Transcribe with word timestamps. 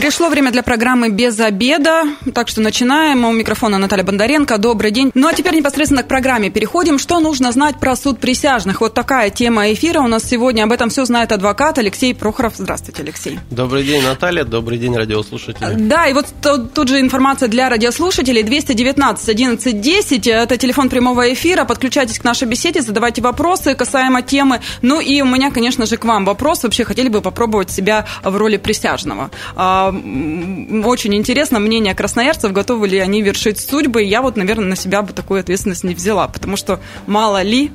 Пришло 0.00 0.30
время 0.30 0.50
для 0.50 0.62
программы 0.62 1.10
«Без 1.10 1.38
обеда», 1.40 2.04
так 2.32 2.48
что 2.48 2.62
начинаем. 2.62 3.22
У 3.26 3.32
микрофона 3.32 3.76
Наталья 3.76 4.02
Бондаренко. 4.02 4.56
Добрый 4.56 4.92
день. 4.92 5.10
Ну 5.14 5.28
а 5.28 5.34
теперь 5.34 5.54
непосредственно 5.54 6.02
к 6.02 6.08
программе 6.08 6.48
переходим. 6.48 6.98
Что 6.98 7.20
нужно 7.20 7.52
знать 7.52 7.78
про 7.78 7.94
суд 7.96 8.18
присяжных? 8.18 8.80
Вот 8.80 8.94
такая 8.94 9.28
тема 9.28 9.70
эфира 9.70 10.00
у 10.00 10.06
нас 10.06 10.24
сегодня. 10.24 10.64
Об 10.64 10.72
этом 10.72 10.88
все 10.88 11.04
знает 11.04 11.32
адвокат 11.32 11.76
Алексей 11.76 12.14
Прохоров. 12.14 12.54
Здравствуйте, 12.56 13.02
Алексей. 13.02 13.38
Добрый 13.50 13.84
день, 13.84 14.02
Наталья. 14.02 14.44
Добрый 14.44 14.78
день, 14.78 14.96
радиослушатели. 14.96 15.74
Да, 15.74 16.06
и 16.06 16.14
вот 16.14 16.28
тут, 16.72 16.88
же 16.88 16.98
информация 16.98 17.50
для 17.50 17.68
радиослушателей. 17.68 18.42
219 18.42 19.28
11 19.28 19.80
10. 19.82 20.26
Это 20.28 20.56
телефон 20.56 20.88
прямого 20.88 21.30
эфира. 21.30 21.66
Подключайтесь 21.66 22.18
к 22.18 22.24
нашей 22.24 22.48
беседе, 22.48 22.80
задавайте 22.80 23.20
вопросы 23.20 23.74
касаемо 23.74 24.22
темы. 24.22 24.62
Ну 24.80 24.98
и 24.98 25.20
у 25.20 25.26
меня, 25.26 25.50
конечно 25.50 25.84
же, 25.84 25.98
к 25.98 26.06
вам 26.06 26.24
вопрос. 26.24 26.62
Вообще 26.62 26.84
хотели 26.84 27.10
бы 27.10 27.20
попробовать 27.20 27.70
себя 27.70 28.06
в 28.24 28.34
роли 28.34 28.56
присяжного 28.56 29.30
а, 29.54 29.89
очень 29.90 31.14
интересно 31.14 31.58
мнение 31.58 31.94
красноярцев, 31.94 32.52
готовы 32.52 32.88
ли 32.88 32.98
они 32.98 33.22
вершить 33.22 33.58
судьбы. 33.58 34.02
Я 34.02 34.22
вот, 34.22 34.36
наверное, 34.36 34.66
на 34.66 34.76
себя 34.76 35.02
бы 35.02 35.12
такую 35.12 35.40
ответственность 35.40 35.84
не 35.84 35.94
взяла, 35.94 36.28
потому 36.28 36.56
что 36.56 36.80
мало 37.06 37.42
ли, 37.42 37.70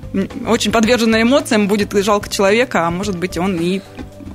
очень 0.48 0.72
подвержена 0.72 1.22
эмоциям, 1.22 1.68
будет 1.68 1.94
жалко 2.04 2.30
человека, 2.30 2.88
а 2.88 2.92
может 2.92 3.18
быть 3.18 3.38
он 3.38 3.58
и 3.58 3.82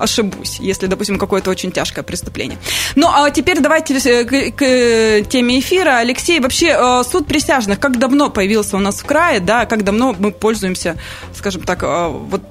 ошибусь, 0.01 0.59
если, 0.61 0.87
допустим, 0.87 1.19
какое-то 1.19 1.51
очень 1.51 1.71
тяжкое 1.73 2.03
преступление. 2.03 2.59
Ну, 2.97 3.09
а 3.09 3.31
теперь 3.31 3.61
давайте 3.61 3.99
э, 3.99 4.25
к, 4.25 4.57
к 4.57 5.29
теме 5.29 5.61
эфира. 5.61 5.99
Алексей, 5.99 6.41
вообще 6.41 6.77
э, 6.77 7.03
суд 7.05 7.27
присяжных, 7.27 7.79
как 7.79 7.99
давно 7.99 8.31
появился 8.31 8.77
у 8.77 8.81
нас 8.81 9.01
в 9.01 9.05
крае, 9.05 9.41
да, 9.41 9.67
как 9.67 9.85
давно 9.85 10.15
мы 10.19 10.33
пользуемся, 10.33 10.97
скажем 11.35 11.63
так, 11.63 11.83
э, 11.83 12.09
вот 12.09 12.43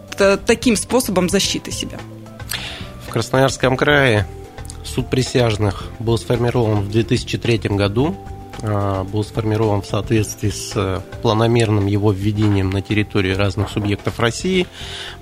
таким 0.46 0.76
способом 0.76 1.30
защиты 1.30 1.72
себя? 1.72 1.98
В 3.08 3.12
Красноярском 3.12 3.78
крае 3.78 4.28
Суд 4.90 5.08
присяжных 5.08 5.84
был 6.00 6.18
сформирован 6.18 6.82
в 6.82 6.90
2003 6.90 7.76
году, 7.78 8.16
а, 8.64 9.04
был 9.04 9.24
сформирован 9.24 9.84
в 9.84 9.86
соответствии 9.86 10.50
с 10.50 11.04
планомерным 11.22 11.86
его 11.86 12.12
введением 12.12 12.72
на 12.72 12.82
территории 12.82 13.34
разных 13.34 13.70
субъектов 13.70 14.20
России, 14.20 14.66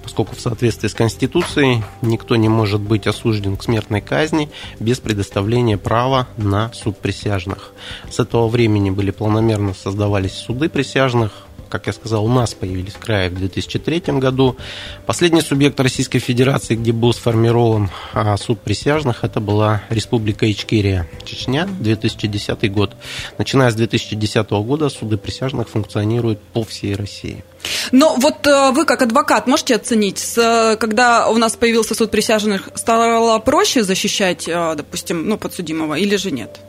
поскольку 0.04 0.36
в 0.36 0.40
соответствии 0.40 0.88
с 0.88 0.94
Конституцией 0.94 1.84
никто 2.02 2.38
не 2.38 2.48
может 2.48 2.80
быть 2.80 3.08
осужден 3.08 3.58
к 3.58 3.64
смертной 3.64 4.00
казни 4.00 4.50
без 4.80 5.00
предоставления 5.00 5.78
права 5.78 6.30
на 6.38 6.72
суд 6.72 6.98
присяжных. 6.98 7.74
С 8.10 8.20
этого 8.20 8.48
времени 8.48 8.90
были 8.90 9.12
планомерно 9.12 9.74
создавались 9.74 10.34
суды 10.34 10.70
присяжных, 10.70 11.47
как 11.70 11.88
я 11.88 11.94
сказал, 11.94 12.26
у 12.26 12.30
нас 12.30 12.54
появились 12.54 12.94
в 12.94 13.00
крае 13.00 13.30
в 13.30 13.36
2003 13.36 14.02
году. 14.20 14.58
Последний 15.06 15.42
субъект 15.42 15.80
Российской 15.80 16.20
Федерации, 16.20 16.76
где 16.76 16.92
был 16.92 17.14
сформирован 17.14 17.90
а, 18.14 18.38
суд 18.38 18.60
присяжных, 18.60 19.24
это 19.24 19.40
была 19.40 19.84
Республика 19.90 20.50
Ичкерия, 20.50 21.08
Чечня, 21.26 21.68
2010 21.80 22.72
год. 22.72 22.96
Начиная 23.38 23.72
с 23.72 23.76
2010 23.76 24.50
года 24.50 24.90
суды 24.90 25.18
присяжных 25.18 25.70
функционируют 25.70 26.42
по 26.42 26.64
всей 26.64 26.96
России. 26.96 27.44
Но 27.92 28.16
вот 28.16 28.46
э, 28.48 28.72
вы 28.72 28.86
как 28.86 29.02
адвокат 29.02 29.48
можете 29.48 29.76
оценить, 29.76 30.24
когда 30.36 31.28
у 31.30 31.38
нас 31.38 31.56
появился 31.56 31.96
суд 31.96 32.12
присяжных, 32.12 32.70
стало 32.76 33.38
проще 33.40 33.84
защищать, 33.84 34.48
э, 34.48 34.76
допустим, 34.76 35.28
ну, 35.28 35.38
подсудимого 35.38 35.96
или 35.96 36.16
же 36.16 36.32
нет? 36.32 36.60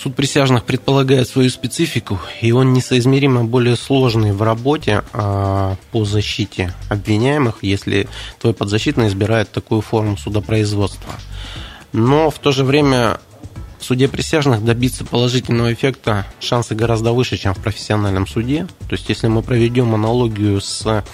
Суд 0.00 0.14
присяжных 0.14 0.62
предполагает 0.62 1.28
свою 1.28 1.50
специфику, 1.50 2.20
и 2.40 2.52
он 2.52 2.72
несоизмеримо 2.72 3.42
более 3.44 3.74
сложный 3.74 4.30
в 4.30 4.42
работе 4.42 5.02
а, 5.12 5.74
по 5.90 6.04
защите 6.04 6.72
обвиняемых, 6.88 7.58
если 7.62 8.08
твой 8.38 8.54
подзащитный 8.54 9.08
избирает 9.08 9.50
такую 9.50 9.80
форму 9.80 10.16
судопроизводства. 10.16 11.12
Но 11.92 12.30
в 12.30 12.38
то 12.38 12.52
же 12.52 12.62
время 12.62 13.18
в 13.80 13.84
суде 13.84 14.06
присяжных 14.06 14.64
добиться 14.64 15.04
положительного 15.04 15.72
эффекта 15.72 16.26
шансы 16.38 16.76
гораздо 16.76 17.12
выше, 17.12 17.36
чем 17.36 17.52
в 17.54 17.58
профессиональном 17.58 18.28
суде. 18.28 18.68
То 18.88 18.92
есть, 18.92 19.08
если 19.08 19.26
мы 19.26 19.42
проведем 19.42 19.92
аналогию 19.96 20.60
с 20.60 21.04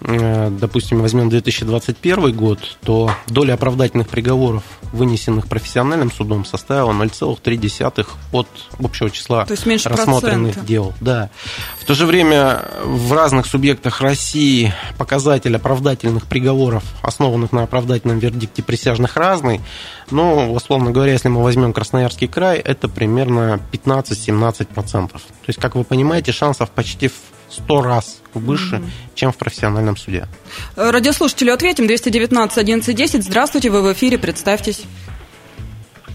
допустим, 0.00 1.00
возьмем 1.00 1.28
2021 1.28 2.34
год, 2.34 2.58
то 2.82 3.10
доля 3.26 3.54
оправдательных 3.54 4.08
приговоров, 4.08 4.62
вынесенных 4.92 5.46
профессиональным 5.46 6.10
судом, 6.10 6.44
составила 6.44 6.92
0,3 6.92 8.06
от 8.32 8.48
общего 8.78 9.10
числа 9.10 9.44
то 9.44 9.52
есть 9.52 9.66
меньше 9.66 9.88
рассмотренных 9.88 10.54
процента. 10.54 10.68
дел. 10.68 10.94
Да. 11.00 11.30
В 11.78 11.84
то 11.84 11.94
же 11.94 12.06
время 12.06 12.64
в 12.84 13.12
разных 13.12 13.46
субъектах 13.46 14.00
России 14.00 14.72
показатель 14.96 15.54
оправдательных 15.54 16.26
приговоров, 16.26 16.84
основанных 17.02 17.52
на 17.52 17.62
оправдательном 17.64 18.18
вердикте 18.18 18.62
присяжных, 18.62 19.16
разный. 19.16 19.60
Но, 20.10 20.52
условно 20.52 20.90
говоря, 20.90 21.12
если 21.12 21.28
мы 21.28 21.42
возьмем 21.42 21.72
Красноярский 21.72 22.26
край, 22.26 22.58
это 22.58 22.88
примерно 22.88 23.60
15-17%. 23.72 25.08
То 25.10 25.20
есть, 25.46 25.60
как 25.60 25.74
вы 25.76 25.84
понимаете, 25.84 26.32
шансов 26.32 26.70
почти 26.70 27.08
в 27.08 27.14
сто 27.50 27.82
раз 27.82 28.22
выше, 28.32 28.76
mm-hmm. 28.76 29.14
чем 29.14 29.32
в 29.32 29.36
профессиональном 29.36 29.96
суде. 29.96 30.26
Э, 30.76 30.90
радиослушателю 30.90 31.52
ответим. 31.52 31.86
219 31.86 32.58
11 32.58 33.24
Здравствуйте, 33.24 33.70
вы 33.70 33.82
в 33.82 33.92
эфире, 33.92 34.18
представьтесь. 34.18 34.84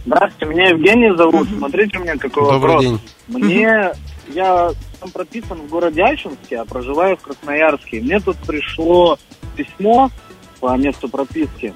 Здравствуйте, 0.05 0.53
меня 0.53 0.69
Евгений 0.69 1.15
зовут. 1.15 1.47
Mm-hmm. 1.47 1.57
Смотрите, 1.57 1.97
у 1.97 2.01
меня 2.01 2.17
какой 2.17 2.43
Добрый 2.43 2.75
вопрос. 2.75 2.83
День. 2.83 2.99
Мне, 3.27 3.65
mm-hmm. 3.65 3.95
я 4.33 4.71
сам 4.99 5.11
прописан 5.11 5.57
в 5.59 5.67
городе 5.67 6.03
Ачинске, 6.03 6.59
а 6.59 6.65
проживаю 6.65 7.17
в 7.17 7.21
Красноярске. 7.21 8.01
Мне 8.01 8.19
тут 8.19 8.37
пришло 8.37 9.17
письмо 9.55 10.11
по 10.59 10.75
месту 10.77 11.09
прописки, 11.09 11.73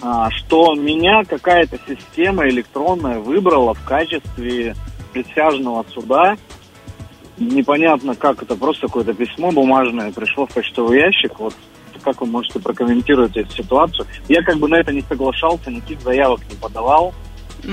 а, 0.00 0.30
что 0.30 0.74
меня 0.74 1.22
какая-то 1.24 1.78
система 1.88 2.48
электронная 2.48 3.18
выбрала 3.18 3.74
в 3.74 3.84
качестве 3.84 4.74
присяжного 5.12 5.84
суда 5.92 6.36
непонятно, 7.50 8.14
как 8.14 8.42
это, 8.42 8.56
просто 8.56 8.86
какое-то 8.86 9.14
письмо 9.14 9.50
бумажное 9.50 10.12
пришло 10.12 10.46
в 10.46 10.52
почтовый 10.52 11.00
ящик. 11.00 11.38
Вот 11.38 11.54
как 12.02 12.20
вы 12.20 12.26
можете 12.26 12.58
прокомментировать 12.58 13.36
эту 13.36 13.52
ситуацию? 13.52 14.06
Я 14.28 14.42
как 14.42 14.58
бы 14.58 14.68
на 14.68 14.76
это 14.76 14.92
не 14.92 15.02
соглашался, 15.02 15.70
никаких 15.70 16.00
заявок 16.00 16.40
не 16.50 16.56
подавал. 16.56 17.14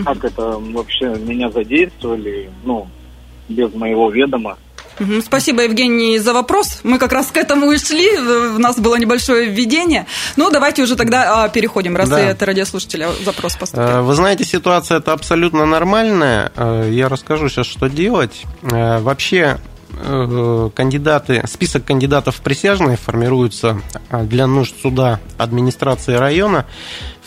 Как 0.05 0.23
это 0.23 0.59
вообще 0.59 1.15
меня 1.15 1.49
задействовали, 1.49 2.51
ну, 2.63 2.87
без 3.47 3.73
моего 3.73 4.11
ведома. 4.11 4.57
Спасибо, 5.25 5.63
Евгений, 5.63 6.19
за 6.19 6.33
вопрос. 6.33 6.79
Мы 6.83 6.97
как 6.97 7.11
раз 7.13 7.27
к 7.27 7.37
этому 7.37 7.71
и 7.71 7.77
шли. 7.77 8.17
У 8.55 8.59
нас 8.59 8.77
было 8.77 8.95
небольшое 8.95 9.45
введение. 9.45 10.05
Ну, 10.35 10.49
давайте 10.49 10.83
уже 10.83 10.95
тогда 10.95 11.43
а, 11.43 11.49
переходим, 11.49 11.95
раз 11.95 12.09
да. 12.09 12.19
это 12.19 12.45
радиослушателя 12.45 13.09
запрос 13.23 13.55
поступил. 13.55 13.85
Э, 13.85 14.01
вы 14.01 14.13
знаете, 14.13 14.43
ситуация 14.43 14.97
это 14.97 15.13
абсолютно 15.13 15.65
нормальная. 15.65 16.51
Э, 16.55 16.89
я 16.91 17.09
расскажу 17.09 17.49
сейчас, 17.49 17.67
что 17.67 17.87
делать. 17.87 18.43
Э, 18.63 18.99
вообще, 18.99 19.57
кандидаты, 20.75 21.43
список 21.47 21.85
кандидатов 21.85 22.37
в 22.37 22.41
присяжные 22.41 22.97
формируется 22.97 23.81
для 24.11 24.47
нужд 24.47 24.75
суда 24.81 25.19
администрации 25.37 26.13
района 26.13 26.65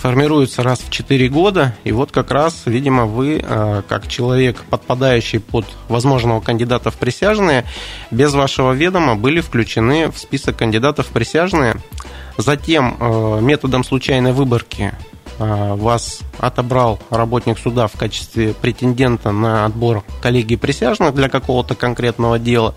формируется 0.03 0.65
раз 0.65 0.81
в 0.81 0.91
4 0.91 1.29
года, 1.29 1.77
и 1.85 1.93
вот 1.93 2.11
как 2.11 2.33
раз, 2.33 2.63
видимо, 2.67 3.07
вы, 3.07 3.41
э, 3.41 3.83
как 3.89 4.09
человек, 4.09 4.57
подпадающий 4.69 5.39
под 5.39 5.65
возможного 5.89 6.41
кандидата 6.41 6.91
в 6.91 6.97
присяжные, 6.97 7.65
без 8.11 8.35
вашего 8.35 8.73
ведома 8.73 9.15
были 9.15 9.41
включены 9.41 10.11
в 10.11 10.19
список 10.19 10.57
кандидатов 10.57 11.07
в 11.07 11.11
присяжные. 11.11 11.77
Затем 12.37 12.97
э, 12.99 13.39
методом 13.43 13.85
случайной 13.85 14.33
выборки 14.33 14.93
э, 14.93 15.22
вас 15.39 16.21
отобрал 16.39 16.99
работник 17.11 17.59
суда 17.59 17.87
в 17.87 17.93
качестве 17.93 18.55
претендента 18.55 19.33
на 19.33 19.65
отбор 19.65 20.05
коллегии 20.21 20.57
присяжных 20.57 21.15
для 21.15 21.29
какого-то 21.29 21.75
конкретного 21.75 22.39
дела, 22.39 22.75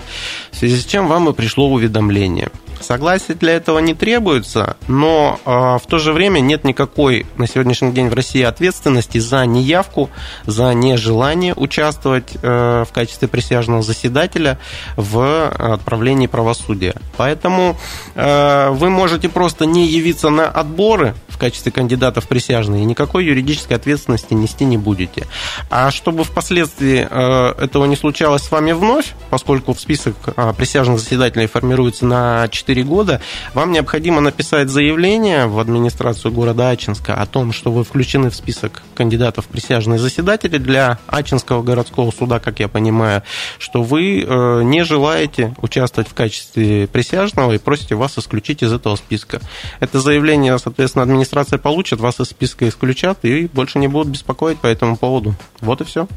в 0.51 0.57
связи 0.57 0.77
с 0.77 0.85
чем 0.85 1.07
вам 1.07 1.29
и 1.29 1.33
пришло 1.33 1.69
уведомление– 1.69 2.49
Согласие 2.85 3.35
для 3.35 3.53
этого 3.53 3.79
не 3.79 3.95
требуется, 3.95 4.77
но 4.87 5.39
э, 5.43 5.49
в 5.49 5.81
то 5.87 5.97
же 5.97 6.13
время 6.13 6.39
нет 6.39 6.63
никакой 6.63 7.25
на 7.35 7.47
сегодняшний 7.47 7.91
день 7.91 8.09
в 8.09 8.13
России 8.13 8.43
ответственности 8.43 9.17
за 9.17 9.43
неявку, 9.47 10.11
за 10.45 10.71
нежелание 10.75 11.55
участвовать 11.55 12.37
э, 12.39 12.85
в 12.87 12.93
качестве 12.93 13.27
присяжного 13.27 13.81
заседателя 13.81 14.59
в 14.97 15.47
отправлении 15.49 16.27
правосудия. 16.27 16.93
Поэтому 17.17 17.75
э, 18.13 18.69
вы 18.69 18.91
можете 18.91 19.29
просто 19.29 19.65
не 19.65 19.87
явиться 19.87 20.29
на 20.29 20.45
отборы 20.45 21.15
в 21.35 21.37
качестве 21.37 21.71
кандидатов 21.71 22.27
присяжные 22.27 22.83
и 22.83 22.85
никакой 22.85 23.25
юридической 23.25 23.73
ответственности 23.73 24.33
нести 24.33 24.63
не 24.63 24.77
будете. 24.77 25.27
А 25.69 25.91
чтобы 25.91 26.23
впоследствии 26.23 27.07
э, 27.09 27.63
этого 27.63 27.85
не 27.85 27.95
случалось 27.95 28.43
с 28.43 28.51
вами 28.51 28.71
вновь, 28.71 29.13
поскольку 29.29 29.73
в 29.73 29.79
список 29.79 30.15
э, 30.27 30.53
присяжных 30.57 30.99
заседателей 30.99 31.47
формируется 31.47 32.05
на 32.05 32.47
4 32.47 32.74
4 32.75 32.83
года, 32.83 33.21
вам 33.53 33.71
необходимо 33.71 34.19
написать 34.19 34.69
заявление 34.69 35.47
в 35.47 35.59
администрацию 35.59 36.31
города 36.31 36.69
Ачинска 36.69 37.13
о 37.13 37.25
том, 37.25 37.53
что 37.53 37.71
вы 37.71 37.83
включены 37.83 38.29
в 38.29 38.35
список 38.35 38.83
кандидатов 38.95 39.45
присяжные 39.45 39.97
заседатели 39.97 40.57
для 40.57 40.99
Ачинского 41.07 41.63
городского 41.63 42.11
суда, 42.11 42.39
как 42.39 42.59
я 42.59 42.67
понимаю, 42.67 43.23
что 43.59 43.81
вы 43.81 44.21
э, 44.21 44.63
не 44.63 44.83
желаете 44.83 45.55
участвовать 45.61 46.09
в 46.09 46.13
качестве 46.13 46.87
присяжного 46.87 47.53
и 47.53 47.57
просите 47.57 47.95
вас 47.95 48.17
исключить 48.17 48.61
из 48.61 48.73
этого 48.73 48.97
списка. 48.97 49.39
Это 49.79 50.01
заявление, 50.01 50.59
соответственно, 50.59 51.03
администрация 51.03 51.57
получит, 51.59 51.99
вас 51.99 52.19
из 52.19 52.27
списка 52.27 52.67
исключат 52.67 53.19
и 53.23 53.47
больше 53.53 53.79
не 53.79 53.87
будут 53.87 54.09
беспокоить 54.09 54.59
по 54.59 54.67
этому 54.67 54.97
поводу. 54.97 55.33
Вот 55.61 55.81
и 55.81 55.85
все. 55.85 56.07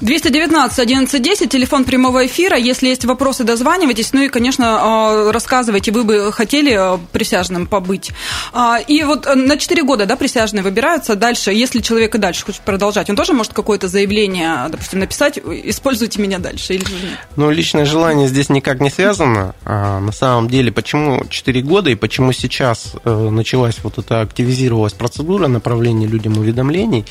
219 0.00 0.78
1110, 0.78 1.50
телефон 1.50 1.84
прямого 1.84 2.26
эфира. 2.26 2.56
Если 2.56 2.88
есть 2.88 3.04
вопросы, 3.04 3.44
дозванивайтесь. 3.44 4.12
Ну 4.12 4.22
и, 4.22 4.28
конечно, 4.28 4.78
а, 4.80 5.32
рассказывайте, 5.76 5.92
вы 5.92 6.04
бы 6.04 6.32
хотели 6.32 6.72
а, 6.72 6.98
присяжным 7.12 7.66
побыть. 7.66 8.12
А, 8.52 8.78
и 8.78 9.02
вот 9.04 9.26
на 9.34 9.56
4 9.56 9.82
года, 9.82 10.06
да, 10.06 10.16
присяжные 10.16 10.62
выбираются. 10.62 11.16
Дальше, 11.16 11.52
если 11.52 11.80
человек 11.80 12.14
и 12.14 12.18
дальше 12.18 12.44
хочет 12.44 12.62
продолжать, 12.62 13.10
он 13.10 13.16
тоже 13.16 13.32
может 13.32 13.52
какое-то 13.52 13.88
заявление, 13.88 14.68
допустим, 14.68 15.00
написать, 15.00 15.38
используйте 15.38 16.20
меня 16.20 16.38
дальше 16.38 16.74
или 16.74 16.84
же 16.84 16.94
нет? 16.94 17.18
Ну, 17.36 17.50
личное 17.50 17.84
желание 17.84 18.28
здесь 18.28 18.48
никак 18.48 18.80
не 18.80 18.90
связано. 18.90 19.54
На 19.64 20.12
самом 20.12 20.48
деле, 20.48 20.72
почему 20.72 21.24
4 21.28 21.62
года 21.62 21.90
и 21.90 21.94
почему 21.94 22.32
сейчас 22.32 22.92
э, 23.04 23.28
началась 23.30 23.76
вот 23.82 23.98
эта 23.98 24.20
активизировалась 24.20 24.92
процедура 24.92 25.48
направления 25.48 26.06
людям 26.06 26.38
уведомлений? 26.38 27.04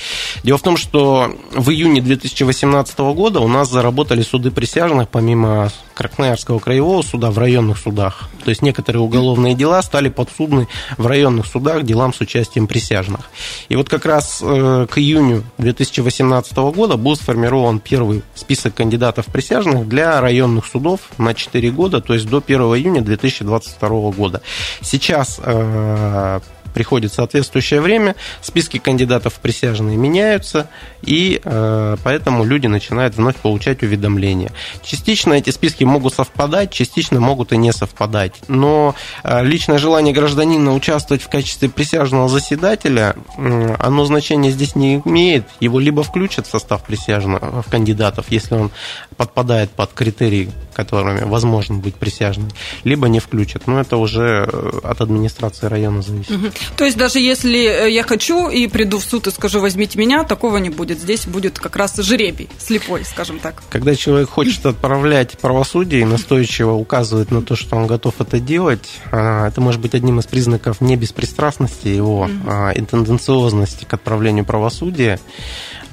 Дело 0.44 0.58
в 0.58 0.62
том, 0.62 0.78
что 0.78 1.36
в 1.54 1.70
июне 1.70 2.02
2018 2.02 2.98
года 2.98 3.40
у 3.40 3.48
нас 3.48 3.70
заработали 3.70 4.22
суды 4.22 4.52
присяжных, 4.52 5.10
помимо 5.10 5.72
Красноярского 5.96 6.60
краевого 6.60 7.02
суда, 7.02 7.32
в 7.32 7.38
районных 7.38 7.78
судах. 7.78 8.30
То 8.44 8.50
есть 8.56 8.62
некоторые 8.62 9.02
уголовные 9.02 9.54
дела 9.54 9.82
стали 9.82 10.10
подсудны 10.10 10.68
в 10.98 11.06
районных 11.06 11.46
судах 11.46 11.84
делам 11.84 12.14
с 12.14 12.22
участием 12.22 12.68
присяжных. 12.68 13.30
И 13.70 13.76
вот 13.76 13.90
как 13.90 14.06
раз 14.06 14.40
э, 14.42 14.88
к 14.90 14.98
июню 14.98 15.44
2018 15.58 16.56
года 16.56 16.96
был 16.96 17.16
сформирован 17.16 17.80
первый 17.80 18.24
список 18.34 18.76
кандидатов 18.76 19.26
присяжных 19.26 19.88
для 19.88 20.22
районных 20.22 20.66
судов 20.66 21.02
на 21.18 21.34
4 21.34 21.70
года, 21.72 22.02
то 22.02 22.14
есть 22.14 22.28
до 22.30 22.42
1 22.46 22.62
июня 22.62 23.02
2022 23.02 24.12
года. 24.12 24.42
Сейчас 24.82 25.40
э, 25.44 26.40
приходит 26.76 27.14
соответствующее 27.14 27.80
время, 27.80 28.16
списки 28.42 28.78
кандидатов 28.78 29.36
присяжные 29.42 29.96
меняются, 29.96 30.70
и 31.02 31.40
э, 31.42 31.96
поэтому 32.04 32.44
люди 32.44 32.68
начинают 32.68 33.16
вновь 33.16 33.38
получать 33.38 33.82
уведомления. 33.82 34.52
Частично 34.84 35.34
эти 35.34 35.52
списки 35.52 35.86
могут 35.86 36.14
совпадать, 36.14 36.72
частично 36.72 37.22
могут 37.22 37.54
и 37.54 37.58
не 37.58 37.72
совпадать. 37.72 38.34
Но 38.50 38.94
э, 39.24 39.44
личное 39.44 39.78
желание 39.78 40.14
гражданина 40.14 40.74
участвовать 40.74 41.24
в 41.24 41.30
качестве 41.30 41.70
присяжного 41.70 42.28
заседателя, 42.28 43.16
э, 43.38 43.76
оно 43.80 44.04
значения 44.04 44.52
здесь 44.52 44.76
не 44.76 44.98
имеет. 45.06 45.46
Его 45.62 45.80
либо 45.80 46.04
включат 46.04 46.46
в 46.46 46.52
состав 46.52 46.84
присяжных 46.84 47.42
в 47.42 47.72
кандидатов, 47.72 48.26
если 48.30 48.56
он 48.56 48.72
подпадает 49.16 49.72
под 49.72 49.94
критерии, 49.94 50.52
которыми 50.74 51.24
возможно 51.24 51.78
быть 51.78 51.96
присяжным, 51.96 52.50
либо 52.84 53.08
не 53.08 53.20
включат. 53.20 53.66
Но 53.66 53.80
это 53.80 53.96
уже 53.96 54.50
э, 54.52 54.80
от 54.84 55.00
администрации 55.00 55.68
района 55.68 56.02
зависит. 56.02 56.54
То 56.78 56.86
есть 56.86 56.98
даже 56.98 57.20
если 57.20 57.86
э, 57.88 57.92
я 57.92 58.04
хочу 58.04 58.50
и 58.50 58.68
приду 58.68 59.00
в 59.00 59.04
суд 59.04 59.28
и 59.28 59.32
скажу, 59.32 59.60
возьмите 59.60 59.98
меня, 59.98 60.24
такого 60.24 60.58
не 60.58 60.70
будет. 60.70 61.00
Здесь 61.00 61.26
будет 61.26 61.60
как 61.60 61.76
раз 61.76 61.96
жеребий, 61.98 62.50
слепой, 62.58 63.06
скажем 63.06 63.40
так. 63.40 63.64
Когда 63.70 63.96
человек 63.96 64.30
хочет 64.30 64.66
отправлять 64.66 65.38
правосудие 65.40 66.02
и 66.02 66.06
настойчиво 66.06 66.74
указывает 66.74 67.32
на 67.32 67.42
то, 67.42 67.56
что 67.56 67.76
он 67.76 67.88
готов 67.88 68.16
это 68.20 68.40
делать, 68.40 68.90
а, 69.12 69.48
это 69.48 69.62
может 69.62 69.82
быть 69.82 69.96
одним 69.96 70.20
из 70.20 70.26
признаков 70.26 70.82
не 70.82 70.96
беспристрастности 70.96 71.88
его, 71.88 72.30
а 72.48 72.72
и 72.72 72.82
тенденциозности 72.82 73.86
к 73.86 73.94
отправлению 73.94 74.46
правосудия. 74.46 75.20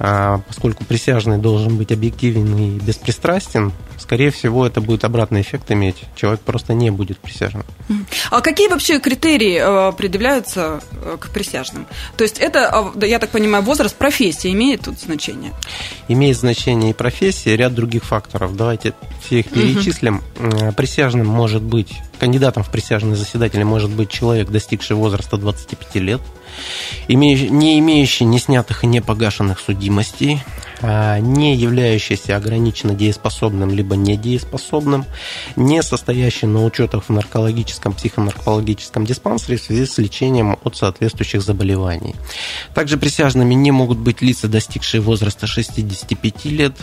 А, 0.05 0.41
поскольку 0.45 0.83
присяжный 0.83 1.37
должен 1.37 1.77
быть 1.77 1.93
объективен 1.93 2.57
и 2.57 2.71
беспристрастен, 2.71 3.71
скорее 3.97 4.31
всего, 4.31 4.67
это 4.67 4.81
будет 4.81 5.05
обратный 5.05 5.39
эффект 5.39 5.71
иметь. 5.71 5.95
Человек 6.17 6.41
просто 6.41 6.73
не 6.73 6.89
будет 6.89 7.19
присяжным. 7.19 7.63
А 8.29 8.41
какие 8.41 8.67
вообще 8.67 8.99
критерии 8.99 9.61
э, 9.61 9.93
предъявляются 9.93 10.81
э, 10.91 11.15
к 11.17 11.29
присяжным? 11.29 11.87
То 12.17 12.25
есть 12.25 12.37
это, 12.39 12.91
э, 12.95 13.07
я 13.07 13.17
так 13.17 13.29
понимаю, 13.29 13.63
возраст, 13.63 13.95
профессия 13.95 14.51
имеет 14.51 14.81
тут 14.81 14.99
значение? 14.99 15.53
Имеет 16.09 16.35
значение 16.35 16.89
и 16.89 16.93
профессия, 16.93 17.53
и 17.53 17.55
ряд 17.57 17.73
других 17.73 18.03
факторов. 18.03 18.57
Давайте 18.57 18.93
все 19.25 19.39
их 19.39 19.51
перечислим. 19.51 20.21
Угу. 20.37 20.73
Присяжным 20.73 21.27
может 21.27 21.61
быть, 21.61 21.93
кандидатом 22.19 22.63
в 22.65 22.69
присяжные 22.69 23.15
заседатели 23.15 23.63
может 23.63 23.89
быть 23.89 24.09
человек, 24.09 24.49
достигший 24.49 24.97
возраста 24.97 25.37
25 25.37 25.95
лет, 25.95 26.21
не 27.07 27.79
имеющий 27.79 28.25
не 28.25 28.39
снятых 28.39 28.83
и 28.83 28.87
не 28.87 29.01
погашенных 29.01 29.59
судимостей, 29.59 30.41
а, 30.85 31.19
не 31.19 31.55
являющийся 31.55 32.35
ограниченно 32.35 32.93
дееспособным 32.93 33.69
либо 33.69 33.95
недееспособным, 33.95 35.05
не 35.55 35.81
состоящий 35.81 36.45
на 36.45 36.65
учетах 36.65 37.05
в 37.05 37.09
наркологическом, 37.09 37.93
психонаркологическом 37.93 39.05
диспансере 39.05 39.57
в 39.57 39.61
связи 39.61 39.85
с 39.85 39.97
лечением 39.97 40.57
от 40.61 40.75
соответствующих 40.75 41.41
заболеваний. 41.41 42.15
Также 42.73 42.97
присяжными 42.97 43.53
не 43.53 43.71
могут 43.71 43.97
быть 43.97 44.21
лица, 44.21 44.49
достигшие 44.49 44.99
возраста 44.99 45.47
65 45.47 46.45
лет, 46.45 46.75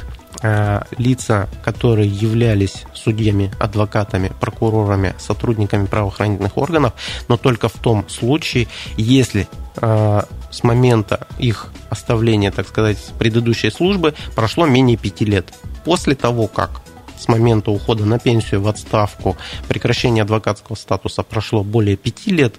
а, 0.43 0.87
лица, 0.97 1.51
которые 1.63 2.09
являлись 2.09 2.85
судьями, 2.95 3.53
адвокатами, 3.61 4.33
прокурорами, 4.41 5.15
сотрудниками 5.19 5.85
правоохранительных 5.85 6.57
органов, 6.57 6.95
но 7.29 7.37
только 7.37 7.69
в 7.69 7.75
том 7.75 8.09
случае, 8.09 8.67
если 8.97 9.47
с 9.81 10.62
момента 10.62 11.27
их 11.38 11.73
оставления, 11.88 12.50
так 12.50 12.69
сказать, 12.69 12.99
с 12.99 13.11
предыдущей 13.19 13.71
службы 13.71 14.15
прошло 14.35 14.67
менее 14.67 14.97
пяти 14.97 15.25
лет. 15.25 15.55
После 15.85 16.15
того, 16.15 16.47
как 16.47 16.82
с 17.19 17.29
момента 17.29 17.71
ухода 17.71 18.05
на 18.05 18.19
пенсию, 18.19 18.62
в 18.62 18.69
отставку, 18.69 19.37
прекращения 19.69 20.23
адвокатского 20.23 20.77
статуса 20.77 21.23
прошло 21.23 21.62
более 21.62 21.97
пяти 21.97 22.31
лет, 22.31 22.56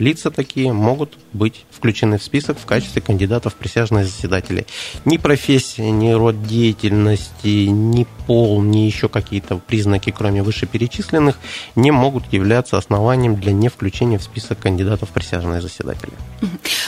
лица 0.00 0.30
такие 0.30 0.72
могут 0.72 1.18
быть 1.32 1.64
включены 1.70 2.18
в 2.18 2.22
список 2.22 2.58
в 2.58 2.66
качестве 2.66 3.02
кандидатов 3.02 3.54
в 3.54 3.56
присяжные 3.56 4.04
заседатели. 4.04 4.66
Ни 5.04 5.16
профессия, 5.16 5.90
ни 5.90 6.10
род 6.12 6.42
деятельности, 6.42 7.66
ни 7.66 8.06
пол, 8.26 8.62
ни 8.62 8.78
еще 8.78 9.08
какие-то 9.08 9.56
признаки, 9.56 10.10
кроме 10.10 10.42
вышеперечисленных, 10.42 11.38
не 11.76 11.90
могут 11.90 12.32
являться 12.32 12.76
основанием 12.78 13.36
для 13.36 13.52
не 13.52 13.68
включения 13.68 14.18
в 14.18 14.22
список 14.22 14.58
кандидатов 14.58 15.10
в 15.10 15.12
присяжные 15.12 15.60
заседатели. 15.60 16.12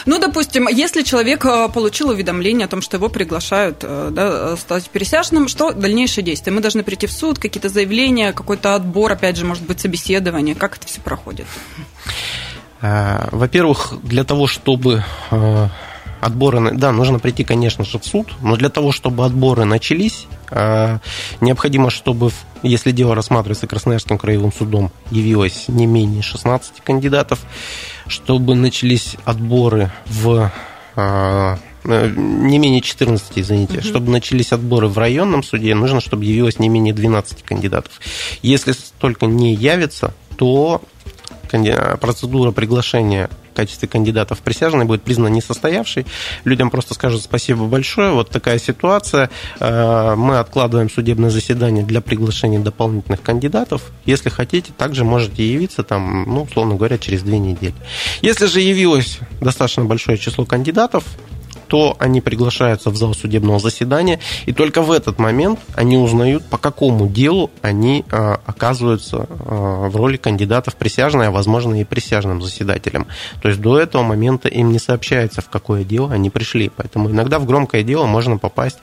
Ну, 0.07 0.19
допустим, 0.19 0.69
если 0.69 1.03
человек 1.03 1.45
э, 1.45 1.69
получил 1.69 2.09
уведомление 2.09 2.65
о 2.65 2.69
том, 2.69 2.83
что 2.83 2.97
его 2.97 3.09
приглашают 3.09 3.79
э, 3.83 4.11
да, 4.13 4.57
стать 4.57 4.91
присяжным, 4.91 5.49
что 5.49 5.73
дальнейшие 5.73 6.25
действия? 6.25 6.53
Мы 6.53 6.61
должны 6.61 6.83
прийти 6.83 7.07
в 7.07 7.13
суд, 7.13 7.39
какие-то 7.39 7.69
заявления, 7.69 8.33
какой-то 8.33 8.75
отбор, 8.75 9.13
опять 9.13 9.37
же, 9.37 9.45
может 9.45 9.65
быть, 9.65 9.81
собеседование. 9.81 10.55
Как 10.55 10.77
это 10.77 10.87
все 10.87 11.01
проходит? 11.01 11.47
Э, 12.83 13.29
во-первых, 13.31 13.95
для 14.03 14.25
того, 14.25 14.49
чтобы 14.49 15.05
э, 15.31 15.69
отборы, 16.21 16.73
да, 16.73 16.93
нужно 16.93 17.21
прийти, 17.21 17.45
конечно 17.45 17.85
же, 17.85 17.99
в 17.99 18.05
суд, 18.05 18.29
но 18.43 18.57
для 18.57 18.69
того, 18.69 18.91
чтобы 18.91 19.25
отборы 19.25 19.65
начались, 19.65 20.27
э, 20.51 20.99
необходимо, 21.41 21.91
чтобы, 21.91 22.33
если 22.63 22.91
дело 22.91 23.15
рассматривается 23.15 23.69
Красноярским 23.69 24.19
краевым 24.19 24.53
судом, 24.53 24.91
явилось 25.13 25.67
не 25.69 25.87
менее 25.87 26.23
16 26.23 26.81
кандидатов, 26.83 27.39
чтобы 28.09 28.57
начались 28.57 29.17
отборы 29.25 29.91
в 30.07 30.51
не 30.95 32.59
менее 32.59 32.81
14, 32.81 33.33
извините, 33.37 33.79
угу. 33.79 33.83
чтобы 33.83 34.11
начались 34.13 34.53
отборы 34.53 34.89
в 34.89 34.99
районном 34.99 35.43
суде, 35.43 35.75
нужно, 35.75 36.01
чтобы 36.01 36.25
явилось 36.25 36.59
не 36.59 36.69
менее 36.69 36.95
12 36.95 37.43
кандидатов. 37.43 37.93
Если 38.43 38.73
столько 38.73 39.27
не 39.27 39.55
явится, 39.55 40.15
то 40.37 40.83
процедура 42.01 42.51
приглашения 42.51 43.29
в 43.53 43.57
качестве 43.57 43.87
кандидатов 43.87 44.39
в 44.39 44.43
присяжные 44.43 44.87
будет 44.87 45.03
признана 45.03 45.29
несостоявшей. 45.29 46.07
Людям 46.45 46.71
просто 46.71 46.95
скажут 46.95 47.23
спасибо 47.23 47.67
большое, 47.67 48.13
вот 48.13 48.31
такая 48.31 48.59
ситуация. 48.59 49.31
Э, 49.61 50.15
мы 50.17 50.39
откладываем 50.39 50.91
судебное 50.91 51.31
заседание 51.31 51.85
для 51.85 52.01
приглашения 52.01 52.59
дополнительных 52.59 53.23
кандидатов. 53.23 53.83
Если 54.07 54.31
хотите, 54.31 54.73
также 54.77 55.05
можете 55.05 55.47
явиться 55.47 55.83
там, 55.83 56.25
ну, 56.27 56.43
условно 56.43 56.77
говоря, 56.77 56.99
через 56.99 57.23
две 57.23 57.39
недели. 57.39 57.75
Если 58.23 58.47
же 58.47 58.61
явилось 58.61 59.19
достаточно 59.41 59.85
большое 59.85 60.17
число 60.17 60.45
кандидатов, 60.45 61.05
то 61.73 61.97
они 61.99 62.21
приглашаются 62.21 62.91
в 62.91 62.97
зал 62.97 63.15
судебного 63.15 63.59
заседания, 63.59 64.21
и 64.45 64.53
только 64.53 64.83
в 64.83 64.93
этот 64.93 65.19
момент 65.19 65.59
они 65.75 65.97
узнают, 65.97 66.45
по 66.45 66.59
какому 66.59 67.09
делу 67.09 67.51
они 67.63 68.05
э, 68.11 68.37
оказываются 68.45 69.27
э, 69.27 69.89
в 69.89 69.97
роли 69.97 70.19
кандидатов 70.19 70.77
присяжные, 70.77 71.29
а 71.29 71.31
возможно 71.31 71.81
и 71.81 71.85
присяжным 71.85 72.43
заседателем. 72.43 73.07
То 73.41 73.49
есть 73.49 73.63
до 73.63 73.79
этого 73.79 74.03
момента 74.03 74.49
им 74.49 74.71
не 74.71 74.79
сообщается, 74.79 75.41
в 75.41 75.49
какое 75.49 75.83
дело 75.83 76.13
они 76.13 76.29
пришли. 76.29 76.71
Поэтому 76.77 77.11
иногда 77.11 77.39
в 77.39 77.47
громкое 77.47 77.83
дело 77.83 78.05
можно 78.05 78.37
попасть 78.37 78.77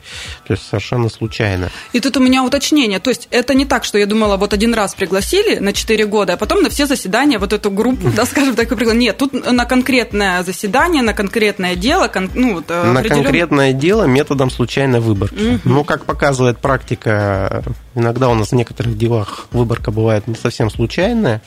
то 0.48 0.54
есть 0.54 0.66
совершенно 0.66 1.08
случайно. 1.08 1.70
И 1.92 2.00
тут 2.00 2.16
у 2.16 2.20
меня 2.20 2.42
уточнение. 2.42 2.98
То 2.98 3.10
есть 3.10 3.28
это 3.30 3.54
не 3.54 3.66
так, 3.66 3.84
что 3.84 3.98
я 3.98 4.06
думала, 4.06 4.36
вот 4.36 4.52
один 4.52 4.74
раз 4.74 4.94
пригласили 4.94 5.60
на 5.60 5.72
4 5.72 6.06
года, 6.06 6.32
а 6.32 6.36
потом 6.36 6.62
на 6.62 6.70
все 6.70 6.86
заседания 6.86 7.38
вот 7.38 7.52
эту 7.52 7.70
группу, 7.70 8.10
да, 8.16 8.26
скажем 8.26 8.56
так, 8.56 8.68
пригласили. 8.68 9.02
Нет, 9.02 9.18
тут 9.18 9.32
на 9.32 9.64
конкретное 9.64 10.42
заседание, 10.42 11.02
на 11.02 11.14
конкретное 11.14 11.76
дело, 11.76 12.10
ну, 12.34 12.54
вот, 12.54 12.64
э, 12.68 12.79
На 12.84 13.00
определен... 13.00 13.24
конкретное 13.24 13.72
дело 13.72 14.04
методом 14.04 14.50
случайной 14.50 15.00
выборки. 15.00 15.54
Угу. 15.54 15.60
Ну, 15.64 15.84
как 15.84 16.04
показывает 16.04 16.58
практика, 16.58 17.62
иногда 17.94 18.28
у 18.28 18.34
нас 18.34 18.48
в 18.50 18.54
некоторых 18.54 18.96
делах 18.96 19.46
выборка 19.52 19.90
бывает 19.90 20.26
не 20.26 20.34
совсем 20.34 20.70
случайная. 20.70 21.42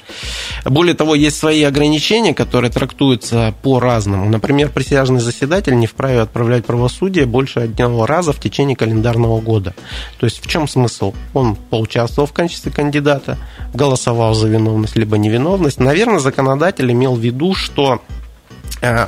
Более 0.66 0.96
того, 0.96 1.16
есть 1.16 1.38
свои 1.38 1.64
ограничения, 1.64 2.34
которые 2.34 2.72
трактуются 2.72 3.54
по-разному. 3.62 4.30
Например, 4.30 4.70
присяжный 4.70 5.20
заседатель 5.20 5.78
не 5.78 5.88
вправе 5.88 6.22
отправлять 6.22 6.66
правосудие 6.66 7.26
больше 7.26 7.62
одного 7.62 8.06
раза 8.06 8.34
в 8.34 8.40
течение 8.40 8.76
календарного 8.76 9.42
года. 9.42 9.74
То 10.20 10.26
есть 10.26 10.44
в 10.44 10.48
чем 10.48 10.68
смысл? 10.68 11.14
Он 11.34 11.56
поучаствовал 11.56 12.28
в 12.28 12.34
качестве 12.34 12.72
кандидата, 12.72 13.38
голосовал 13.74 14.34
за 14.34 14.48
виновность 14.48 14.96
либо 14.96 15.18
невиновность. 15.18 15.80
Наверное, 15.80 16.20
законодатель 16.20 16.92
имел 16.92 17.16
в 17.16 17.20
виду, 17.20 17.54
что 17.54 18.02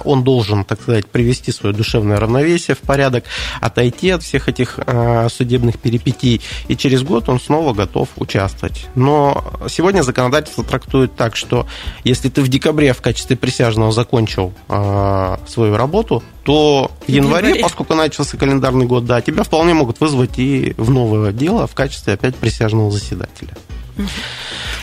он 0.03 0.23
должен, 0.23 0.63
так 0.63 0.81
сказать, 0.81 1.07
привести 1.07 1.51
свое 1.51 1.75
душевное 1.75 2.17
равновесие 2.19 2.75
в 2.75 2.79
порядок, 2.79 3.25
отойти 3.61 4.09
от 4.09 4.23
всех 4.23 4.47
этих 4.47 4.75
э, 4.77 5.27
судебных 5.29 5.79
перипетий, 5.79 6.41
и 6.67 6.75
через 6.75 7.03
год 7.03 7.29
он 7.29 7.39
снова 7.39 7.73
готов 7.73 8.09
участвовать. 8.15 8.87
Но 8.95 9.43
сегодня 9.69 10.01
законодательство 10.01 10.63
трактует 10.63 11.15
так, 11.15 11.35
что 11.35 11.67
если 12.03 12.29
ты 12.29 12.41
в 12.41 12.47
декабре 12.47 12.93
в 12.93 13.01
качестве 13.01 13.35
присяжного 13.35 13.91
закончил 13.91 14.53
э, 14.69 15.37
свою 15.47 15.77
работу, 15.77 16.23
то 16.43 16.91
в 17.07 17.09
январе, 17.09 17.47
январе, 17.47 17.63
поскольку 17.63 17.95
начался 17.95 18.37
календарный 18.37 18.85
год, 18.85 19.05
да, 19.05 19.21
тебя 19.21 19.43
вполне 19.43 19.73
могут 19.73 19.99
вызвать 19.99 20.37
и 20.37 20.73
в 20.77 20.91
новое 20.91 21.31
дело 21.31 21.67
в 21.67 21.73
качестве 21.73 22.13
опять 22.13 22.35
присяжного 22.35 22.91
заседателя. 22.91 23.55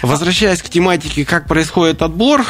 Возвращаясь 0.02 0.62
к 0.62 0.68
тематике, 0.68 1.24
как 1.24 1.46
происходит 1.46 2.02
отбор, 2.02 2.44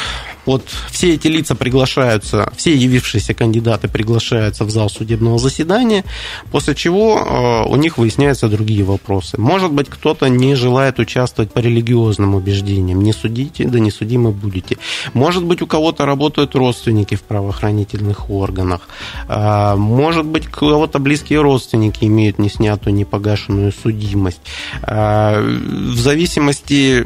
вот 0.44 0.64
все 0.90 1.14
эти 1.14 1.28
лица 1.28 1.54
приглашаются, 1.54 2.50
все 2.56 2.75
явившиеся 2.75 3.34
кандидаты 3.34 3.88
приглашаются 3.88 4.64
в 4.64 4.70
зал 4.70 4.90
судебного 4.90 5.38
заседания, 5.38 6.04
после 6.50 6.75
чего 6.75 7.18
э, 7.18 7.68
у 7.68 7.76
них 7.76 7.99
выясняются 7.99 8.49
другие 8.49 8.82
вопросы. 8.82 9.40
Может 9.40 9.72
быть, 9.72 9.88
кто-то 9.88 10.26
не 10.26 10.54
желает 10.54 10.99
участвовать 10.99 11.52
по 11.52 11.61
религиозным 11.61 12.34
убеждениям. 12.34 13.02
Не 13.02 13.12
судите, 13.12 13.64
да 13.64 13.78
не 13.78 13.90
судимы 13.90 14.32
будете. 14.32 14.78
Может 15.14 15.44
быть, 15.44 15.62
у 15.62 15.66
кого-то 15.66 16.06
работают 16.06 16.54
родственники 16.54 17.14
в 17.14 17.22
правоохранительных 17.22 18.30
органах. 18.30 18.88
Э, 19.28 19.76
может 19.76 20.26
быть, 20.26 20.49
у 20.49 20.50
кого-то 20.50 20.99
близкие 20.99 21.40
родственники 21.40 22.04
имеют 22.04 22.38
не 22.38 22.49
снятую, 22.49 22.94
не 22.94 23.04
погашенную 23.04 23.72
судимость. 23.72 24.40
Э, 24.82 25.40
в 25.40 25.99
зависимости 25.99 27.04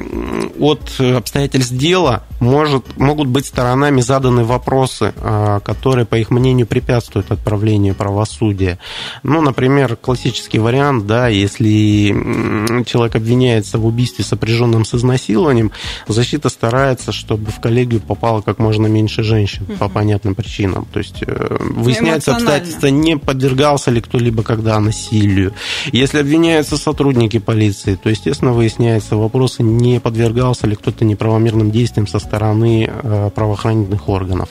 от 0.59 1.01
обстоятельств 1.01 1.73
дела 1.73 2.25
может, 2.41 2.97
могут 2.99 3.26
могут 3.27 3.35
быть 3.35 3.47
сторонами 3.47 4.01
заданы 4.01 4.45
вопросы, 4.45 5.13
а, 5.17 5.61
которые, 5.61 6.07
по 6.07 6.17
их 6.17 6.31
мнению, 6.31 6.67
препятствуют 6.67 7.31
отправлению 7.31 7.95
правосудия. 7.95 8.79
Ну, 9.23 9.43
например, 9.43 9.97
классический 9.97 10.61
вариант, 10.61 11.07
да, 11.07 11.29
если 11.29 12.85
человек 12.85 13.17
обвиняется 13.17 13.79
в 13.79 13.87
убийстве, 13.87 14.25
сопряженном 14.25 14.85
с 14.85 14.95
изнасилованием, 14.95 15.73
защита 16.09 16.49
старается, 16.49 17.13
чтобы 17.13 17.51
в 17.51 17.61
коллегию 17.61 18.01
попало 18.01 18.43
как 18.43 18.59
можно 18.59 18.87
меньше 18.87 19.23
женщин 19.23 19.65
угу. 19.69 19.79
по 19.79 19.89
понятным 19.89 20.35
причинам. 20.35 20.87
То 20.93 21.01
есть 21.01 21.23
э, 21.27 21.57
выясняется 21.61 22.33
обстоятельства, 22.33 22.89
не 22.89 23.17
подвергался 23.17 23.91
ли 23.91 24.01
кто-либо 24.01 24.43
когда 24.43 24.79
насилию. 24.81 25.53
Если 25.93 26.21
обвиняются 26.21 26.77
сотрудники 26.77 27.39
полиции, 27.39 27.99
то, 28.03 28.11
естественно, 28.11 28.53
выясняется 28.53 29.17
вопросы, 29.17 29.63
не 29.63 30.01
подвергался 30.01 30.67
ли 30.67 30.77
кто-то 30.77 31.05
неправомерным 31.05 31.71
действиям 31.71 32.07
со 32.07 32.19
стороны 32.19 32.77
Э, 32.77 33.16
правоохранительных 33.35 34.09
органов. 34.09 34.49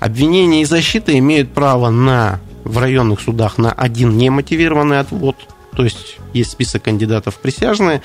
Обвинение 0.00 0.62
и 0.62 0.64
защита 0.64 1.16
имеют 1.18 1.52
право 1.52 1.90
на 1.90 2.40
в 2.64 2.78
районных 2.78 3.20
судах 3.20 3.58
на 3.58 3.72
один 3.72 4.16
немотивированный 4.16 5.00
отвод, 5.00 5.36
то 5.76 5.84
есть 5.84 6.18
есть 6.32 6.52
список 6.52 6.82
кандидатов 6.82 7.38
присяжные, 7.38 8.02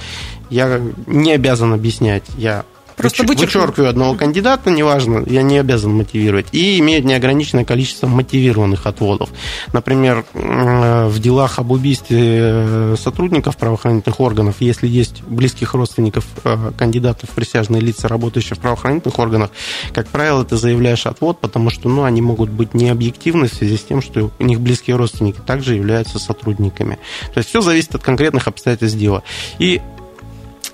я 0.49 0.81
не 1.05 1.31
обязан 1.31 1.73
объяснять, 1.73 2.23
я 2.37 2.65
Просто 2.98 3.24
вычеркиваю. 3.24 3.68
вычеркиваю 3.68 3.89
одного 3.92 4.16
кандидата, 4.16 4.72
неважно, 4.72 5.24
я 5.27 5.44
не 5.44 5.60
обязан 5.60 5.94
мотивировать. 5.94 6.48
И 6.51 6.80
имеют 6.80 7.06
неограниченное 7.06 7.63
количество 7.63 8.08
мотивированных 8.08 8.88
отводов. 8.88 9.30
Например, 9.72 10.25
в 10.34 11.20
делах 11.20 11.60
об 11.60 11.72
убийстве 11.72 12.20
э, 12.20 12.96
сотрудников 13.00 13.56
правоохранительных 13.56 14.20
органов, 14.20 14.56
если 14.60 14.88
есть 14.88 15.22
близких 15.24 15.75
родственников 15.75 16.25
э, 16.44 16.72
кандидатов 16.75 17.30
в 17.30 17.34
присяжные 17.34 17.82
лица, 17.82 18.08
работающих 18.08 18.58
в 18.58 18.62
правоохранительных 18.62 19.20
органах, 19.20 19.51
как 19.94 20.08
правило, 20.08 20.44
ты 20.44 20.58
заявляешь 20.58 21.06
отвод, 21.06 21.39
потому 21.39 21.70
что 21.70 21.89
ну, 21.89 22.04
они 22.04 22.22
могут 22.22 22.50
быть 22.50 22.74
необъективны 22.74 23.48
в 23.48 23.54
связи 23.54 23.77
с 23.77 23.84
тем, 23.84 24.01
что 24.01 24.32
у 24.39 24.44
них 24.44 24.60
близкие 24.60 24.96
родственники 24.96 25.39
также 25.46 25.75
являются 25.75 26.18
сотрудниками. 26.18 26.98
То 27.34 27.38
есть 27.38 27.50
все 27.50 27.62
зависит 27.62 27.94
от 27.94 28.01
конкретных 28.01 28.48
обстоятельств 28.48 28.98
дела. 28.98 29.24
И 29.60 29.82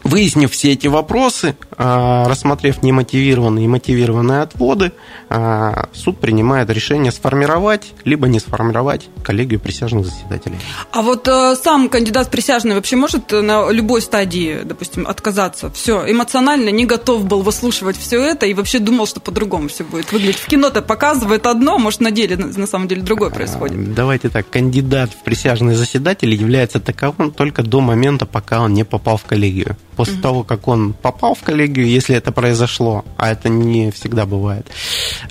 Выяснив 0.03 0.51
все 0.51 0.73
эти 0.73 0.87
вопросы, 0.87 1.55
а, 1.77 2.27
рассмотрев 2.27 2.83
немотивированные 2.83 3.65
и 3.65 3.67
мотивированные 3.67 4.41
отводы, 4.41 4.91
а, 5.29 5.87
суд 5.93 6.19
принимает 6.19 6.69
решение 6.69 7.11
сформировать 7.11 7.93
либо 8.03 8.27
не 8.27 8.39
сформировать 8.39 9.07
коллегию 9.23 9.59
присяжных 9.59 10.05
заседателей. 10.05 10.57
А 10.91 11.01
вот 11.01 11.27
э, 11.27 11.55
сам 11.55 11.87
кандидат 11.87 12.29
присяжный 12.29 12.75
вообще 12.75 12.97
может 12.97 13.31
на 13.31 13.71
любой 13.71 14.01
стадии, 14.01 14.59
допустим, 14.63 15.07
отказаться? 15.07 15.71
Все, 15.71 16.03
эмоционально 16.05 16.69
не 16.69 16.85
готов 16.85 17.25
был 17.25 17.41
выслушивать 17.41 17.97
все 17.97 18.21
это 18.21 18.45
и 18.45 18.53
вообще 18.53 18.79
думал, 18.79 19.07
что 19.07 19.21
по-другому 19.21 19.69
все 19.69 19.85
будет 19.85 20.11
выглядеть. 20.11 20.37
В 20.37 20.47
кино-то 20.47 20.81
показывает 20.81 21.47
одно, 21.47 21.79
может, 21.79 22.01
на 22.01 22.11
деле 22.11 22.35
на 22.35 22.67
самом 22.67 22.87
деле 22.87 23.01
другое 23.01 23.29
происходит. 23.29 23.93
Давайте 23.93 24.29
так, 24.29 24.49
кандидат 24.49 25.11
в 25.11 25.23
присяжные 25.23 25.77
заседатели 25.77 26.35
является 26.35 26.79
таковым 26.79 27.31
только 27.31 27.63
до 27.63 27.79
момента, 27.79 28.25
пока 28.25 28.61
он 28.61 28.73
не 28.73 28.83
попал 28.83 29.17
в 29.17 29.23
коллегию. 29.23 29.77
После 29.95 30.15
mm-hmm. 30.15 30.21
того, 30.21 30.43
как 30.43 30.67
он 30.67 30.93
попал 30.93 31.35
в 31.35 31.41
коллегию, 31.41 31.87
если 31.87 32.15
это 32.15 32.31
произошло, 32.31 33.05
а 33.17 33.31
это 33.31 33.49
не 33.49 33.91
всегда 33.91 34.25
бывает, 34.25 34.67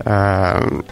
э, 0.05 0.83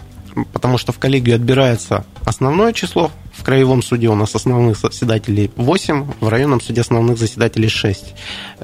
потому 0.53 0.77
что 0.77 0.91
в 0.91 0.99
коллегию 0.99 1.35
отбирается 1.35 2.05
основное 2.25 2.73
число, 2.73 3.11
в 3.33 3.43
краевом 3.43 3.81
суде 3.81 4.07
у 4.07 4.15
нас 4.15 4.35
основных 4.35 4.77
заседателей 4.77 5.51
8, 5.55 6.05
в 6.19 6.27
районном 6.27 6.61
суде 6.61 6.81
основных 6.81 7.17
заседателей 7.17 7.69
6. 7.69 8.13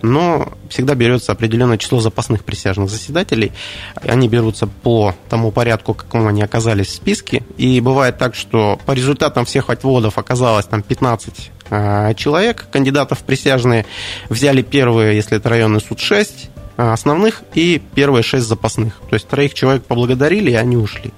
Но 0.01 0.53
всегда 0.69 0.93
берется 0.93 1.31
определенное 1.31 1.77
число 1.77 1.99
запасных 1.99 2.43
присяжных 2.43 2.89
заседателей. 2.89 3.53
Они 3.95 4.27
берутся 4.27 4.67
по 4.67 5.15
тому 5.29 5.51
порядку, 5.51 5.93
какому 5.93 6.27
они 6.27 6.43
оказались 6.43 6.87
в 6.87 6.95
списке. 6.95 7.43
И 7.57 7.79
бывает 7.81 8.17
так, 8.17 8.35
что 8.35 8.79
по 8.85 8.91
результатам 8.91 9.45
всех 9.45 9.69
отводов 9.69 10.17
оказалось 10.17 10.65
там 10.65 10.83
15 10.83 11.51
а, 11.69 12.13
человек, 12.13 12.67
кандидатов 12.71 13.19
присяжные, 13.19 13.85
взяли 14.29 14.61
первые, 14.61 15.15
если 15.15 15.37
это 15.37 15.49
районный 15.49 15.81
суд, 15.81 15.99
6 15.99 16.49
а, 16.55 16.56
основных 16.77 17.43
и 17.53 17.81
первые 17.95 18.23
шесть 18.23 18.47
запасных. 18.47 18.93
То 19.09 19.15
есть 19.15 19.27
троих 19.27 19.53
человек 19.53 19.83
поблагодарили, 19.83 20.51
и 20.51 20.55
они 20.55 20.77
ушли. 20.77 21.11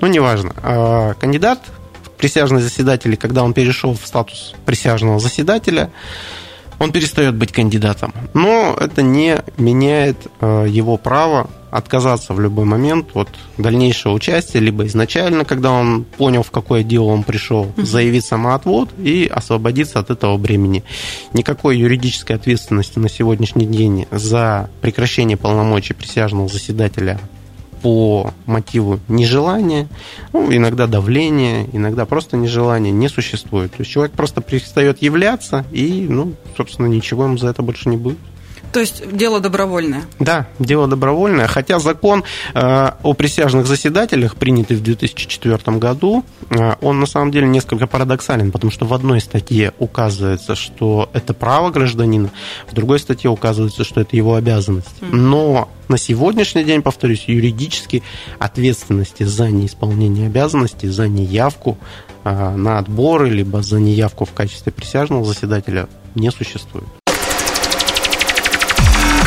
Ну, 0.00 0.06
неважно. 0.06 0.52
А, 0.62 1.14
кандидат, 1.14 1.60
присяжный 2.18 2.60
заседатель, 2.60 3.16
когда 3.16 3.42
он 3.42 3.54
перешел 3.54 3.94
в 3.94 4.06
статус 4.06 4.54
присяжного 4.64 5.20
заседателя, 5.20 5.90
он 6.78 6.92
перестает 6.92 7.34
быть 7.34 7.52
кандидатом. 7.52 8.12
Но 8.34 8.76
это 8.78 9.02
не 9.02 9.38
меняет 9.56 10.18
его 10.40 10.98
право 10.98 11.48
отказаться 11.76 12.32
в 12.32 12.40
любой 12.40 12.64
момент 12.64 13.08
от 13.14 13.28
дальнейшего 13.58 14.12
участия, 14.14 14.60
либо 14.60 14.86
изначально, 14.86 15.44
когда 15.44 15.70
он 15.70 16.04
понял, 16.04 16.42
в 16.42 16.50
какое 16.50 16.82
дело 16.82 17.06
он 17.06 17.22
пришел, 17.22 17.72
заявить 17.76 18.24
самоотвод 18.24 18.90
и 18.98 19.30
освободиться 19.30 19.98
от 19.98 20.10
этого 20.10 20.36
бремени. 20.38 20.84
Никакой 21.34 21.78
юридической 21.78 22.32
ответственности 22.32 22.98
на 22.98 23.08
сегодняшний 23.08 23.66
день 23.66 24.06
за 24.10 24.70
прекращение 24.80 25.36
полномочий 25.36 25.92
присяжного 25.92 26.48
заседателя 26.48 27.20
по 27.82 28.32
мотиву 28.46 28.98
нежелания, 29.08 29.86
ну, 30.32 30.50
иногда 30.50 30.86
давления, 30.86 31.66
иногда 31.72 32.06
просто 32.06 32.38
нежелания 32.38 32.90
не 32.90 33.08
существует. 33.08 33.72
То 33.72 33.80
есть 33.80 33.90
человек 33.90 34.12
просто 34.12 34.40
перестает 34.40 35.02
являться, 35.02 35.66
и, 35.72 36.06
ну, 36.08 36.32
собственно, 36.56 36.86
ничего 36.86 37.24
ему 37.24 37.36
за 37.36 37.48
это 37.48 37.62
больше 37.62 37.90
не 37.90 37.98
будет. 37.98 38.18
То 38.76 38.80
есть 38.80 39.10
дело 39.10 39.40
добровольное? 39.40 40.02
Да, 40.18 40.48
дело 40.58 40.86
добровольное, 40.86 41.46
хотя 41.46 41.78
закон 41.78 42.24
э, 42.52 42.90
о 43.02 43.14
присяжных 43.14 43.66
заседателях, 43.66 44.36
принятый 44.36 44.76
в 44.76 44.82
2004 44.82 45.78
году, 45.78 46.26
э, 46.50 46.74
он 46.82 47.00
на 47.00 47.06
самом 47.06 47.30
деле 47.30 47.46
несколько 47.46 47.86
парадоксален, 47.86 48.52
потому 48.52 48.70
что 48.70 48.84
в 48.84 48.92
одной 48.92 49.22
статье 49.22 49.72
указывается, 49.78 50.54
что 50.54 51.08
это 51.14 51.32
право 51.32 51.70
гражданина, 51.70 52.28
в 52.70 52.74
другой 52.74 52.98
статье 52.98 53.30
указывается, 53.30 53.82
что 53.82 54.02
это 54.02 54.14
его 54.14 54.34
обязанность. 54.34 55.00
Но 55.00 55.70
на 55.88 55.96
сегодняшний 55.96 56.64
день, 56.64 56.82
повторюсь, 56.82 57.24
юридически 57.28 58.02
ответственности 58.38 59.22
за 59.22 59.48
неисполнение 59.48 60.26
обязанностей, 60.26 60.88
за 60.88 61.08
неявку 61.08 61.78
э, 62.24 62.56
на 62.56 62.78
отборы, 62.78 63.30
либо 63.30 63.62
за 63.62 63.80
неявку 63.80 64.26
в 64.26 64.32
качестве 64.32 64.70
присяжного 64.70 65.24
заседателя 65.24 65.88
не 66.14 66.30
существует. 66.30 66.84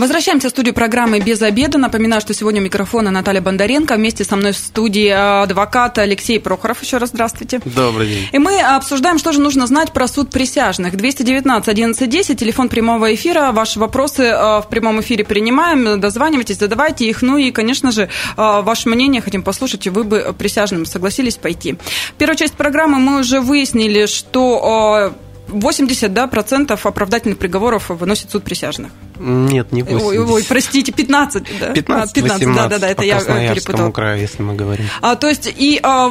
Возвращаемся 0.00 0.48
в 0.48 0.50
студию 0.52 0.72
программы 0.72 1.20
«Без 1.20 1.42
обеда». 1.42 1.76
Напоминаю, 1.76 2.22
что 2.22 2.32
сегодня 2.32 2.62
у 2.62 2.64
микрофона 2.64 3.10
Наталья 3.10 3.42
Бондаренко. 3.42 3.96
Вместе 3.96 4.24
со 4.24 4.34
мной 4.34 4.52
в 4.52 4.56
студии 4.56 5.08
адвокат 5.08 5.98
Алексей 5.98 6.40
Прохоров. 6.40 6.82
Еще 6.82 6.96
раз 6.96 7.10
здравствуйте. 7.10 7.60
Добрый 7.66 8.06
день. 8.08 8.28
И 8.32 8.38
мы 8.38 8.62
обсуждаем, 8.62 9.18
что 9.18 9.32
же 9.32 9.42
нужно 9.42 9.66
знать 9.66 9.92
про 9.92 10.08
суд 10.08 10.30
присяжных. 10.30 10.96
219 10.96 11.68
11 11.68 12.08
10, 12.08 12.40
телефон 12.40 12.70
прямого 12.70 13.14
эфира. 13.14 13.52
Ваши 13.52 13.78
вопросы 13.78 14.22
э, 14.22 14.62
в 14.62 14.68
прямом 14.70 15.02
эфире 15.02 15.22
принимаем. 15.22 16.00
Дозванивайтесь, 16.00 16.56
задавайте 16.56 17.04
их. 17.04 17.20
Ну 17.20 17.36
и, 17.36 17.50
конечно 17.50 17.92
же, 17.92 18.04
э, 18.04 18.08
ваше 18.38 18.88
мнение 18.88 19.20
хотим 19.20 19.42
послушать, 19.42 19.86
и 19.86 19.90
вы 19.90 20.04
бы 20.04 20.34
присяжным 20.38 20.86
согласились 20.86 21.36
пойти. 21.36 21.76
Первую 22.16 22.38
часть 22.38 22.54
программы 22.54 23.00
мы 23.00 23.20
уже 23.20 23.42
выяснили, 23.42 24.06
что 24.06 25.12
э, 25.14 25.29
80 25.50 26.12
да, 26.12 26.26
процентов 26.26 26.86
оправдательных 26.86 27.38
приговоров 27.38 27.90
выносит 27.90 28.30
суд 28.30 28.44
присяжных. 28.44 28.92
Нет, 29.18 29.72
не 29.72 29.82
80. 29.82 30.06
Ой, 30.06 30.18
ой 30.18 30.44
простите, 30.44 30.92
15. 30.92 31.42
Да? 31.60 31.72
15, 31.72 32.14
15 32.14 32.46
18, 32.46 32.56
да, 32.56 32.68
да, 32.68 32.78
да, 32.78 32.88
это 32.88 33.04
я 33.04 33.20
перепутал. 33.20 33.92
краю, 33.92 34.20
если 34.20 34.42
мы 34.42 34.54
говорим. 34.54 34.86
А, 35.02 35.16
то 35.16 35.28
есть, 35.28 35.52
и, 35.58 35.78
а, 35.82 36.08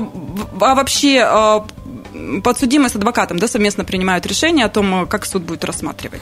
а 0.60 0.76
вообще 0.76 1.22
а, 1.26 1.66
подсудимый 2.44 2.90
с 2.90 2.96
адвокатом 2.96 3.40
да, 3.40 3.48
совместно 3.48 3.84
принимают 3.84 4.26
решение 4.26 4.66
о 4.66 4.70
том, 4.70 5.08
как 5.08 5.26
суд 5.26 5.44
будет 5.44 5.64
рассматривать. 5.66 6.22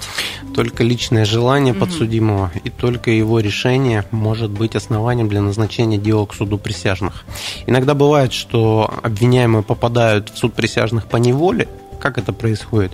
Только 0.56 0.84
личное 0.84 1.26
желание 1.26 1.74
угу. 1.74 1.82
подсудимого 1.82 2.52
и 2.64 2.70
только 2.70 3.12
его 3.12 3.40
решение 3.40 4.06
может 4.12 4.52
быть 4.52 4.76
основанием 4.76 5.30
для 5.30 5.42
назначения 5.42 5.98
дела 5.98 6.26
к 6.26 6.34
суду 6.34 6.58
присяжных. 6.58 7.26
Иногда 7.66 7.94
бывает, 7.94 8.34
что 8.34 8.94
обвиняемые 9.04 9.64
попадают 9.64 10.30
в 10.30 10.38
суд 10.38 10.54
присяжных 10.54 11.08
по 11.08 11.18
неволе, 11.18 11.68
как 12.08 12.18
это 12.18 12.32
происходит? 12.32 12.94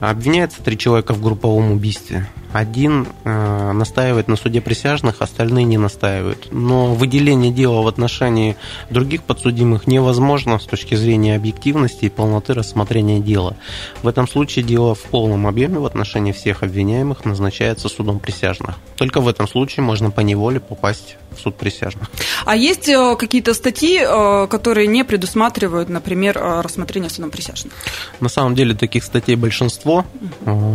Обвиняется 0.00 0.62
три 0.62 0.78
человека 0.78 1.12
в 1.12 1.20
групповом 1.20 1.72
убийстве. 1.72 2.26
Один 2.56 3.06
э, 3.24 3.72
настаивает 3.72 4.28
на 4.28 4.36
суде 4.36 4.62
присяжных, 4.62 5.20
остальные 5.20 5.64
не 5.66 5.76
настаивают. 5.76 6.48
Но 6.52 6.94
выделение 6.94 7.52
дела 7.52 7.82
в 7.82 7.86
отношении 7.86 8.56
других 8.88 9.24
подсудимых 9.24 9.86
невозможно 9.86 10.58
с 10.58 10.64
точки 10.64 10.94
зрения 10.94 11.36
объективности 11.36 12.06
и 12.06 12.08
полноты 12.08 12.54
рассмотрения 12.54 13.20
дела. 13.20 13.58
В 14.02 14.08
этом 14.08 14.26
случае 14.26 14.64
дело 14.64 14.94
в 14.94 15.02
полном 15.02 15.46
объеме 15.46 15.80
в 15.80 15.84
отношении 15.84 16.32
всех 16.32 16.62
обвиняемых 16.62 17.26
назначается 17.26 17.90
судом 17.90 18.20
присяжных. 18.20 18.76
Только 18.96 19.20
в 19.20 19.28
этом 19.28 19.46
случае 19.46 19.84
можно 19.84 20.10
по 20.10 20.20
неволе 20.20 20.58
попасть 20.58 21.16
в 21.36 21.40
суд 21.40 21.56
присяжных. 21.56 22.10
А 22.46 22.56
есть 22.56 22.88
э, 22.88 23.16
какие-то 23.16 23.52
статьи, 23.52 24.00
э, 24.00 24.46
которые 24.48 24.86
не 24.86 25.04
предусматривают, 25.04 25.88
например, 25.88 26.38
э, 26.38 26.60
рассмотрение 26.62 27.10
судом 27.10 27.30
присяжных? 27.30 27.74
На 28.20 28.28
самом 28.28 28.54
деле 28.54 28.74
таких 28.74 29.04
статей 29.04 29.36
большинство. 29.36 30.06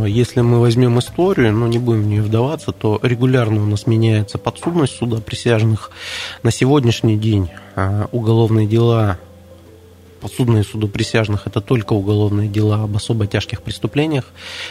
Если 0.05 0.41
мы 0.41 0.59
возьмем 0.59 1.00
историю, 1.00 1.53
ну 1.53 1.70
не 1.71 1.79
будем 1.79 2.03
в 2.03 2.07
нее 2.07 2.21
вдаваться, 2.21 2.71
то 2.71 2.99
регулярно 3.01 3.63
у 3.63 3.65
нас 3.65 3.87
меняется 3.87 4.37
подсудность 4.37 4.95
суда 4.95 5.17
присяжных. 5.17 5.89
На 6.43 6.51
сегодняшний 6.51 7.17
день 7.17 7.49
уголовные 8.11 8.67
дела 8.67 9.17
подсудные 10.19 10.63
суду 10.63 10.87
присяжных 10.87 11.47
это 11.47 11.61
только 11.61 11.93
уголовные 11.93 12.47
дела 12.47 12.83
об 12.83 12.95
особо 12.95 13.25
тяжких 13.25 13.63
преступлениях. 13.63 14.25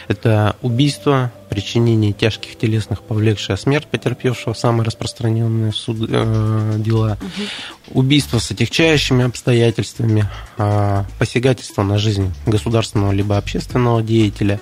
Это 0.07 0.55
убийство, 0.61 1.33
причинение 1.51 2.13
тяжких 2.13 2.57
телесных, 2.57 3.01
повлекшее 3.01 3.57
смерть 3.57 3.85
потерпевшего, 3.85 4.53
самые 4.53 4.85
распространенные 4.85 5.73
суд, 5.73 6.07
э, 6.09 6.75
дела. 6.77 7.17
Угу. 7.19 7.99
Убийство 7.99 8.39
с 8.39 8.49
отягчающими 8.51 9.25
обстоятельствами, 9.25 10.29
э, 10.57 11.03
посягательство 11.19 11.83
на 11.83 11.97
жизнь 11.97 12.33
государственного 12.45 13.11
либо 13.11 13.35
общественного 13.35 14.01
деятеля, 14.01 14.61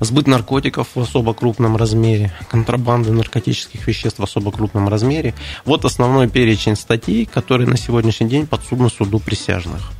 сбыт 0.00 0.26
наркотиков 0.26 0.88
в 0.96 1.00
особо 1.00 1.34
крупном 1.34 1.76
размере, 1.76 2.32
контрабанда 2.50 3.12
наркотических 3.12 3.86
веществ 3.86 4.18
в 4.18 4.24
особо 4.24 4.50
крупном 4.50 4.88
размере. 4.88 5.34
Вот 5.64 5.84
основной 5.84 6.28
перечень 6.28 6.74
статей, 6.74 7.26
которые 7.26 7.68
на 7.68 7.76
сегодняшний 7.76 8.28
день 8.28 8.48
подсудны 8.48 8.90
суду 8.90 9.20
присяжных. 9.20 9.92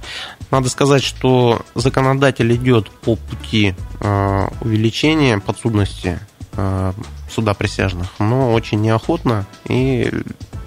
Надо 0.50 0.68
сказать, 0.68 1.04
что 1.04 1.62
законодатель 1.76 2.52
идет 2.56 2.90
по 2.90 3.14
пути 3.14 3.76
э, 4.04 4.48
увеличения 4.60 5.38
подсудности 5.38 6.18
э, 6.52 6.92
суда 7.28 7.54
присяжных, 7.54 8.08
но 8.18 8.52
очень 8.52 8.80
неохотно 8.80 9.46
и 9.64 10.12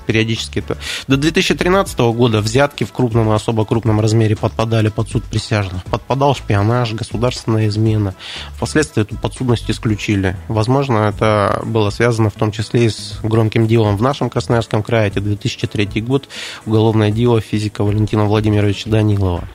периодически. 0.08 0.63
До 1.08 1.17
2013 1.17 2.00
года 2.00 2.41
взятки 2.41 2.84
в 2.86 2.91
крупном 2.91 3.30
и 3.32 3.36
особо 3.36 3.65
крупном 3.65 4.00
размере 4.00 4.36
подпадали 4.36 4.88
под 4.88 5.10
суд 5.10 5.24
присяжных. 5.24 5.84
Подпадал 5.84 6.34
шпионаж, 6.34 6.93
государственная 6.93 7.67
измена. 7.67 8.15
Впоследствии 8.56 9.02
эту 9.04 9.15
подсудность 9.15 9.70
исключили. 9.70 10.36
Возможно, 10.48 11.10
это 11.10 11.62
было 11.65 11.89
связано 11.89 12.30
в 12.30 12.34
том 12.34 12.52
числе 12.52 12.86
и 12.86 12.89
с 12.89 13.20
громким 13.22 13.67
делом 13.67 13.98
в 13.98 14.02
нашем 14.02 14.30
Красноярском 14.30 14.82
крае. 14.82 15.10
Это 15.10 15.22
2003 15.22 16.02
год, 16.02 16.30
уголовное 16.65 17.12
дело 17.12 17.41
физика 17.41 17.84
Валентина 17.84 18.26
Владимировича 18.26 18.89
Данилова. 18.89 19.48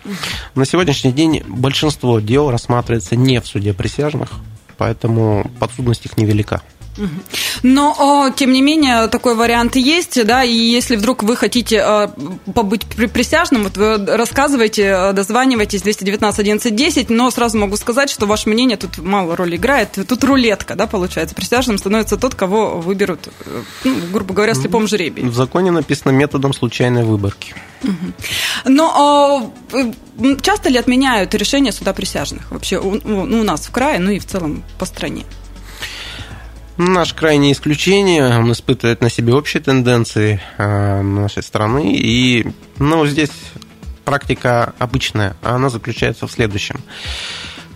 На 0.54 0.66
сегодняшний 0.66 1.12
день 1.12 1.42
большинство 1.48 2.20
дел 2.20 2.50
рассматривается 2.50 3.16
не 3.16 3.40
в 3.40 3.46
суде 3.46 3.72
присяжных, 3.72 4.30
поэтому 4.76 5.50
подсудность 5.58 6.04
их 6.04 6.16
невелика. 6.18 6.60
Но, 7.62 8.30
тем 8.36 8.52
не 8.52 8.62
менее, 8.62 9.08
такой 9.08 9.34
вариант 9.34 9.76
есть, 9.76 10.24
да, 10.26 10.44
и 10.44 10.52
если 10.52 10.96
вдруг 10.96 11.22
вы 11.22 11.36
хотите 11.36 11.82
э, 11.84 12.08
побыть 12.52 12.86
присяжным, 12.86 13.64
вот 13.64 13.76
вы 13.76 14.04
рассказывайте, 14.04 14.82
э, 14.82 15.12
дозванивайтесь 15.12 15.82
219 15.82 16.40
11 16.40 16.74
10, 16.74 17.10
но 17.10 17.30
сразу 17.30 17.58
могу 17.58 17.76
сказать, 17.76 18.10
что 18.10 18.26
ваше 18.26 18.48
мнение 18.48 18.76
тут 18.76 18.98
мало 18.98 19.36
роли 19.36 19.56
играет, 19.56 19.98
тут 20.06 20.24
рулетка, 20.24 20.74
да, 20.74 20.86
получается, 20.86 21.34
присяжным 21.34 21.78
становится 21.78 22.16
тот, 22.16 22.34
кого 22.34 22.80
выберут, 22.80 23.28
э, 23.46 23.62
ну, 23.84 23.94
грубо 24.12 24.34
говоря, 24.34 24.54
слепом 24.54 24.86
жребии. 24.86 25.22
В 25.22 25.34
законе 25.34 25.70
написано 25.70 26.12
методом 26.12 26.52
случайной 26.52 27.04
выборки. 27.04 27.54
Но 28.64 29.52
часто 30.42 30.68
ли 30.68 30.78
отменяют 30.78 31.34
решения 31.34 31.72
суда 31.72 31.92
присяжных 31.92 32.50
вообще 32.50 32.78
у, 32.78 33.00
ну, 33.04 33.40
у 33.40 33.42
нас 33.42 33.62
в 33.66 33.70
крае, 33.70 33.98
ну 33.98 34.10
и 34.10 34.18
в 34.18 34.26
целом 34.26 34.62
по 34.78 34.84
стране? 34.84 35.24
Наш 36.78 37.12
крайнее 37.12 37.52
исключение, 37.52 38.38
он 38.38 38.50
испытывает 38.52 39.02
на 39.02 39.10
себе 39.10 39.34
общие 39.34 39.62
тенденции 39.62 40.40
э, 40.56 41.02
нашей 41.02 41.42
страны, 41.42 41.94
и 41.94 42.46
ну, 42.78 43.06
здесь 43.06 43.30
практика 44.04 44.74
обычная, 44.78 45.36
а 45.42 45.56
она 45.56 45.68
заключается 45.68 46.26
в 46.26 46.32
следующем. 46.32 46.80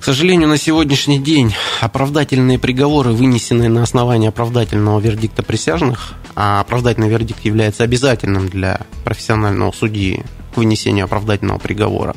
К 0.01 0.05
сожалению, 0.05 0.49
на 0.49 0.57
сегодняшний 0.57 1.19
день 1.19 1.55
оправдательные 1.81 2.59
приговоры, 2.59 3.13
вынесенные 3.13 3.69
на 3.69 3.83
основании 3.83 4.29
оправдательного 4.29 5.01
вердикта 5.01 5.43
присяжных, 5.43 6.15
а 6.35 6.61
оправдательный 6.61 7.09
вердикт 7.09 7.45
является 7.45 7.83
обязательным 7.85 8.49
для 8.49 8.81
профессионального 9.05 9.73
судьи 9.73 10.23
к 10.55 10.57
вынесению 10.57 11.05
оправдательного 11.05 11.59
приговора. 11.59 12.15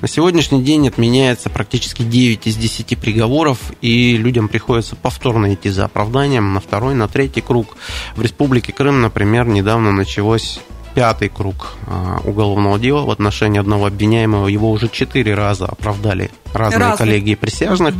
На 0.00 0.08
сегодняшний 0.08 0.62
день 0.62 0.88
отменяется 0.88 1.50
практически 1.50 2.02
9 2.02 2.46
из 2.46 2.56
10 2.56 2.98
приговоров, 2.98 3.58
и 3.80 4.16
людям 4.16 4.48
приходится 4.48 4.96
повторно 4.96 5.54
идти 5.54 5.70
за 5.70 5.84
оправданием 5.84 6.52
на 6.52 6.60
второй, 6.60 6.94
на 6.94 7.08
третий 7.08 7.40
круг. 7.40 7.76
В 8.16 8.22
Республике 8.22 8.72
Крым, 8.72 9.02
например, 9.02 9.46
недавно 9.46 9.92
началось 9.92 10.60
пятый 10.94 11.28
круг 11.28 11.74
а, 11.86 12.20
уголовного 12.24 12.78
дела 12.78 13.02
в 13.02 13.10
отношении 13.10 13.58
одного 13.58 13.86
обвиняемого. 13.86 14.46
Его 14.46 14.70
уже 14.70 14.88
четыре 14.88 15.34
раза 15.34 15.66
оправдали 15.66 16.30
разные 16.52 16.78
Разные. 16.78 16.96
коллегии 16.96 17.34
присяжных, 17.34 17.94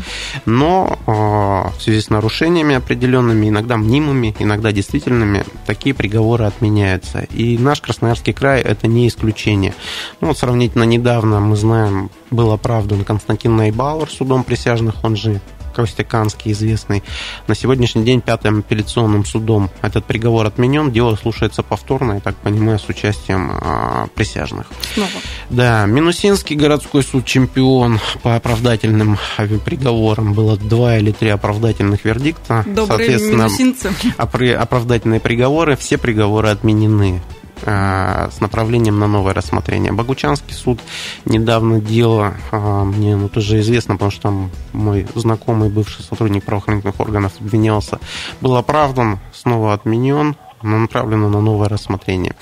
но 0.47 0.99
а, 1.07 1.71
в 1.77 1.83
связи 1.83 2.01
с 2.01 2.11
нарушениями 2.11 2.77
определенными, 2.77 3.49
иногда 3.49 3.77
мнимыми, 3.77 4.35
иногда 4.39 4.73
действительными, 4.73 5.45
такие 5.67 5.95
приговоры 5.95 6.45
отменяются. 6.45 7.27
И 7.33 7.59
наш 7.59 7.81
Красноярский 7.81 8.33
край 8.33 8.61
это 8.61 8.87
не 8.87 9.09
исключение. 9.09 9.75
Ну, 10.21 10.29
вот 10.29 10.39
сравнительно 10.39 10.85
недавно 10.85 11.41
мы 11.41 11.57
знаем, 11.57 12.11
был 12.31 12.53
оправдан 12.53 13.05
Константин 13.05 13.57
Найбауэр 13.57 14.09
судом 14.09 14.45
присяжных, 14.45 15.03
он 15.03 15.17
же 15.17 15.41
Костяканский 15.75 16.53
известный. 16.53 17.03
На 17.47 17.55
сегодняшний 17.55 18.05
день 18.05 18.21
пятым 18.21 18.61
апелляционным 18.61 19.25
судом 19.25 19.71
этот 19.83 20.05
приговор 20.05 20.47
отменен. 20.47 20.91
Дело 20.91 21.17
слушается 21.17 21.63
повторно, 21.63 22.15
я 22.15 22.21
так 22.21 22.37
понимаю, 22.37 22.79
с 22.79 22.89
участием 22.89 23.51
а, 23.61 24.07
присяжных. 24.15 24.67
Снова. 24.95 25.11
Да, 25.51 25.87
Минусинский 25.87 26.57
городской 26.57 27.03
суд 27.03 27.25
чемпион 27.25 28.01
по 28.23 28.37
оправдательным 28.37 29.19
приговорам. 29.65 30.33
Было 30.33 30.57
два 30.57 30.97
или 30.99 31.13
три 31.13 31.29
оправдательных 31.31 32.05
вердикта. 32.05 32.65
Добрые 32.67 32.87
Соответственно, 32.87 33.45
минусинцы. 33.45 33.93
оправдательные 34.17 35.21
приговоры, 35.21 35.77
все 35.77 35.99
приговоры 35.99 36.49
отменены. 36.49 37.21
Э, 37.67 38.29
с 38.31 38.41
направлением 38.41 38.99
на 38.99 39.07
новое 39.07 39.33
рассмотрение. 39.33 39.91
Богучанский 39.91 40.53
суд 40.53 40.81
недавно 41.25 41.81
дело, 41.81 42.35
э, 42.53 42.85
мне 42.85 43.17
ну, 43.17 43.31
тоже 43.31 43.61
известно, 43.61 43.95
потому 43.95 44.11
что 44.11 44.23
там 44.23 44.51
мой 44.73 45.07
знакомый, 45.15 45.71
бывший 45.71 46.03
сотрудник 46.03 46.45
правоохранительных 46.45 47.01
органов 47.01 47.33
обвинялся, 47.41 48.01
был 48.43 48.57
оправдан, 48.57 49.19
снова 49.33 49.73
отменен, 49.73 50.37
но 50.63 50.79
направлено 50.79 51.31
на 51.31 51.41
новое 51.41 51.69
рассмотрение. 51.69 52.35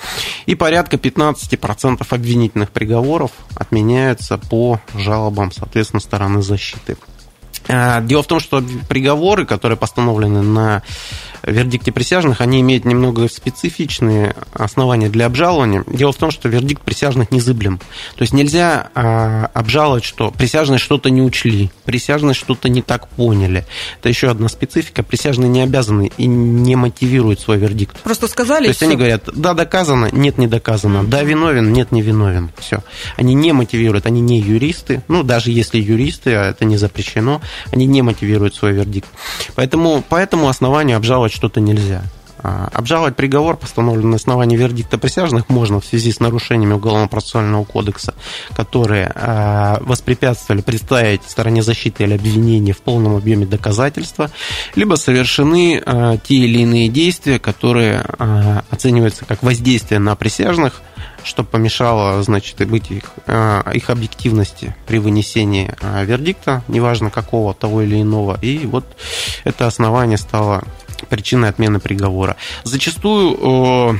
И 0.45 0.55
порядка 0.55 0.97
15% 0.97 2.05
обвинительных 2.09 2.71
приговоров 2.71 3.31
отменяются 3.55 4.37
по 4.37 4.81
жалобам, 4.93 5.53
соответственно, 5.53 6.01
стороны 6.01 6.41
защиты. 6.41 6.97
Э, 7.67 8.01
дело 8.03 8.23
в 8.23 8.27
том, 8.27 8.39
что 8.39 8.63
приговоры, 8.89 9.45
которые 9.45 9.77
постановлены 9.77 10.41
на 10.41 10.83
вердикте 11.45 11.91
присяжных, 11.91 12.41
они 12.41 12.61
имеют 12.61 12.85
немного 12.85 13.27
специфичные 13.27 14.35
основания 14.53 15.09
для 15.09 15.25
обжалования. 15.25 15.83
Дело 15.87 16.11
в 16.11 16.17
том, 16.17 16.31
что 16.31 16.49
вердикт 16.49 16.81
присяжных 16.81 17.31
незыблем. 17.31 17.79
То 18.15 18.21
есть 18.21 18.33
нельзя 18.33 18.89
а, 18.95 19.49
обжаловать, 19.53 20.03
что 20.03 20.31
присяжные 20.31 20.79
что-то 20.79 21.09
не 21.09 21.21
учли, 21.21 21.71
присяжные 21.85 22.33
что-то 22.33 22.69
не 22.69 22.81
так 22.81 23.09
поняли. 23.09 23.65
Это 23.99 24.09
еще 24.09 24.29
одна 24.29 24.47
специфика. 24.47 25.03
Присяжные 25.03 25.49
не 25.49 25.61
обязаны 25.61 26.11
и 26.17 26.25
не 26.25 26.75
мотивируют 26.75 27.39
свой 27.39 27.57
вердикт. 27.57 27.99
Просто 28.01 28.27
сказали. 28.27 28.63
То 28.63 28.69
есть 28.69 28.83
они 28.83 28.95
говорят, 28.95 29.29
да, 29.33 29.53
доказано, 29.53 30.09
нет, 30.11 30.37
не 30.37 30.47
доказано, 30.47 31.03
да, 31.03 31.23
виновен, 31.23 31.73
нет, 31.73 31.91
не 31.91 32.01
виновен. 32.01 32.51
Все. 32.57 32.83
Они 33.17 33.33
не 33.33 33.51
мотивируют, 33.51 34.05
они 34.05 34.21
не 34.21 34.39
юристы. 34.39 35.03
Ну, 35.07 35.23
даже 35.23 35.51
если 35.51 35.79
юристы, 35.79 36.33
а 36.35 36.49
это 36.51 36.65
не 36.65 36.77
запрещено, 36.77 37.41
они 37.71 37.85
не 37.85 38.01
мотивируют 38.01 38.55
свой 38.55 38.73
вердикт. 38.73 39.09
Поэтому 39.55 40.01
по 40.01 40.15
этому 40.15 40.47
основанию 40.47 40.97
обжаловать 40.97 41.33
что-то 41.33 41.59
нельзя. 41.59 42.03
А, 42.45 42.69
обжаловать 42.73 43.15
приговор, 43.15 43.55
постановленный 43.55 44.11
на 44.11 44.15
основании 44.17 44.57
вердикта 44.57 44.97
присяжных, 44.97 45.47
можно 45.47 45.79
в 45.79 45.85
связи 45.85 46.11
с 46.11 46.19
нарушениями 46.19 46.73
Уголовно-процессуального 46.73 47.63
кодекса, 47.63 48.13
которые 48.53 49.09
а, 49.15 49.77
воспрепятствовали 49.79 50.61
представить 50.61 51.21
стороне 51.25 51.63
защиты 51.63 52.03
или 52.03 52.15
обвинения 52.15 52.73
в 52.73 52.81
полном 52.81 53.15
объеме 53.15 53.45
доказательства, 53.45 54.29
либо 54.75 54.95
совершены 54.95 55.81
а, 55.85 56.17
те 56.17 56.35
или 56.35 56.59
иные 56.59 56.89
действия, 56.89 57.39
которые 57.39 58.01
оцениваются 58.69 59.23
как 59.25 59.41
воздействие 59.41 59.99
на 59.99 60.15
присяжных, 60.15 60.81
что 61.23 61.43
помешало, 61.43 62.21
значит, 62.23 62.67
быть 62.67 62.91
их, 62.91 63.11
их 63.73 63.89
объективности 63.89 64.75
при 64.85 64.99
вынесении 64.99 65.73
вердикта, 66.03 66.63
неважно 66.67 67.09
какого, 67.09 67.53
того 67.53 67.81
или 67.81 68.01
иного. 68.01 68.37
И 68.41 68.65
вот 68.65 68.85
это 69.43 69.67
основание 69.67 70.17
стало 70.17 70.63
причиной 71.09 71.49
отмены 71.49 71.79
приговора. 71.79 72.35
Зачастую, 72.63 73.99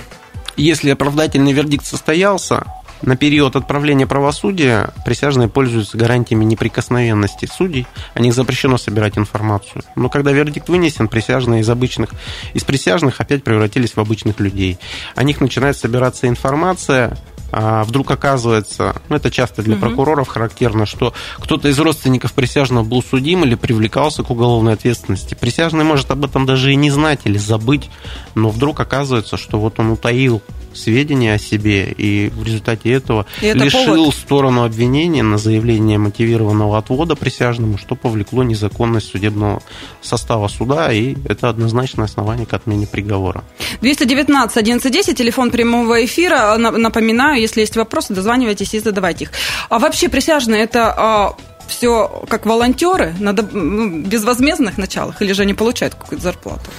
если 0.56 0.92
оправдательный 0.92 1.54
вердикт 1.54 1.86
состоялся, 1.86 2.66
на 3.04 3.16
период 3.16 3.56
отправления 3.56 4.08
правосудия 4.08 4.90
присяжные 5.06 5.48
пользуются 5.50 5.98
гарантиями 5.98 6.46
неприкосновенности 6.46 7.46
судей, 7.46 7.86
о 8.14 8.22
них 8.22 8.34
запрещено 8.34 8.78
собирать 8.78 9.18
информацию. 9.18 9.84
Но 9.96 10.10
когда 10.10 10.32
вердикт 10.32 10.70
вынесен, 10.70 11.08
присяжные 11.08 11.62
из 11.62 11.70
обычных, 11.70 12.10
из 12.54 12.64
присяжных 12.64 13.20
опять 13.20 13.44
превратились 13.44 13.96
в 13.96 14.00
обычных 14.00 14.40
людей. 14.40 14.78
О 15.16 15.24
них 15.24 15.42
начинает 15.42 15.78
собираться 15.78 16.28
информация, 16.28 17.18
а 17.56 17.84
вдруг 17.84 18.10
оказывается, 18.10 18.96
ну 19.10 19.16
это 19.16 19.30
часто 19.30 19.62
для 19.62 19.76
угу. 19.76 19.82
прокуроров 19.82 20.28
характерно, 20.28 20.88
что 20.88 21.14
кто-то 21.38 21.68
из 21.68 21.78
родственников 21.78 22.34
присяжного 22.34 22.84
был 22.84 23.04
судим 23.04 23.44
или 23.44 23.54
привлекался 23.54 24.24
к 24.24 24.32
уголовной 24.32 24.74
ответственности. 24.74 25.36
Присяжный 25.36 25.84
может 25.84 26.10
об 26.10 26.26
этом 26.26 26.48
даже 26.48 26.72
и 26.72 26.76
не 26.76 26.90
знать 26.90 27.22
или 27.26 27.38
забыть, 27.38 27.92
но 28.34 28.50
вдруг 28.50 28.80
оказывается, 28.80 29.38
что 29.38 29.60
вот 29.60 29.80
он 29.80 29.92
утаил 29.92 30.42
сведения 30.74 31.34
о 31.34 31.38
себе 31.38 31.92
и 31.92 32.30
в 32.30 32.44
результате 32.44 32.92
этого 32.92 33.26
и 33.42 33.48
это 33.48 33.64
лишил 33.64 33.96
повод. 33.96 34.16
сторону 34.16 34.64
обвинения 34.64 35.24
на 35.24 35.38
заявление 35.38 35.98
мотивированного 35.98 36.78
отвода 36.78 37.16
присяжному, 37.16 37.78
что 37.78 37.96
повлекло 37.96 38.44
незаконность 38.44 39.10
судебного 39.12 39.62
состава 40.02 40.48
суда, 40.48 40.92
и 40.92 41.16
это 41.26 41.50
однозначное 41.50 42.06
основание 42.06 42.46
к 42.46 42.54
отмене 42.54 42.88
приговора. 42.88 43.44
219 43.82 44.58
1110, 44.58 45.18
телефон 45.18 45.52
прямого 45.52 46.04
эфира. 46.04 46.58
Напоминаю, 46.58 47.42
если 47.42 47.62
есть 47.62 47.76
вопросы, 47.76 48.14
дозванивайтесь 48.14 48.74
и 48.74 48.80
задавайте 48.80 49.26
их. 49.26 49.32
А 49.70 49.80
вообще 49.80 50.10
присяжные 50.10 50.64
это 50.64 50.94
а, 50.96 51.36
все 51.68 52.24
как 52.30 52.46
волонтеры 52.46 53.14
на 53.20 53.34
безвозмездных 53.34 54.78
началах 54.78 55.22
или 55.22 55.34
же 55.34 55.44
они 55.44 55.54
получают 55.54 55.96
какую-то 55.96 56.24
зарплату? 56.24 56.70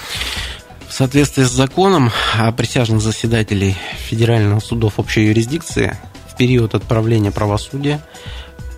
В 0.94 0.96
соответствии 0.96 1.42
с 1.42 1.50
законом 1.50 2.12
о 2.38 2.52
присяжных 2.52 3.00
заседателей 3.02 3.76
Федерального 4.08 4.60
судов 4.60 5.00
общей 5.00 5.26
юрисдикции 5.26 5.98
в 6.28 6.36
период 6.36 6.76
отправления 6.76 7.32
правосудия 7.32 8.00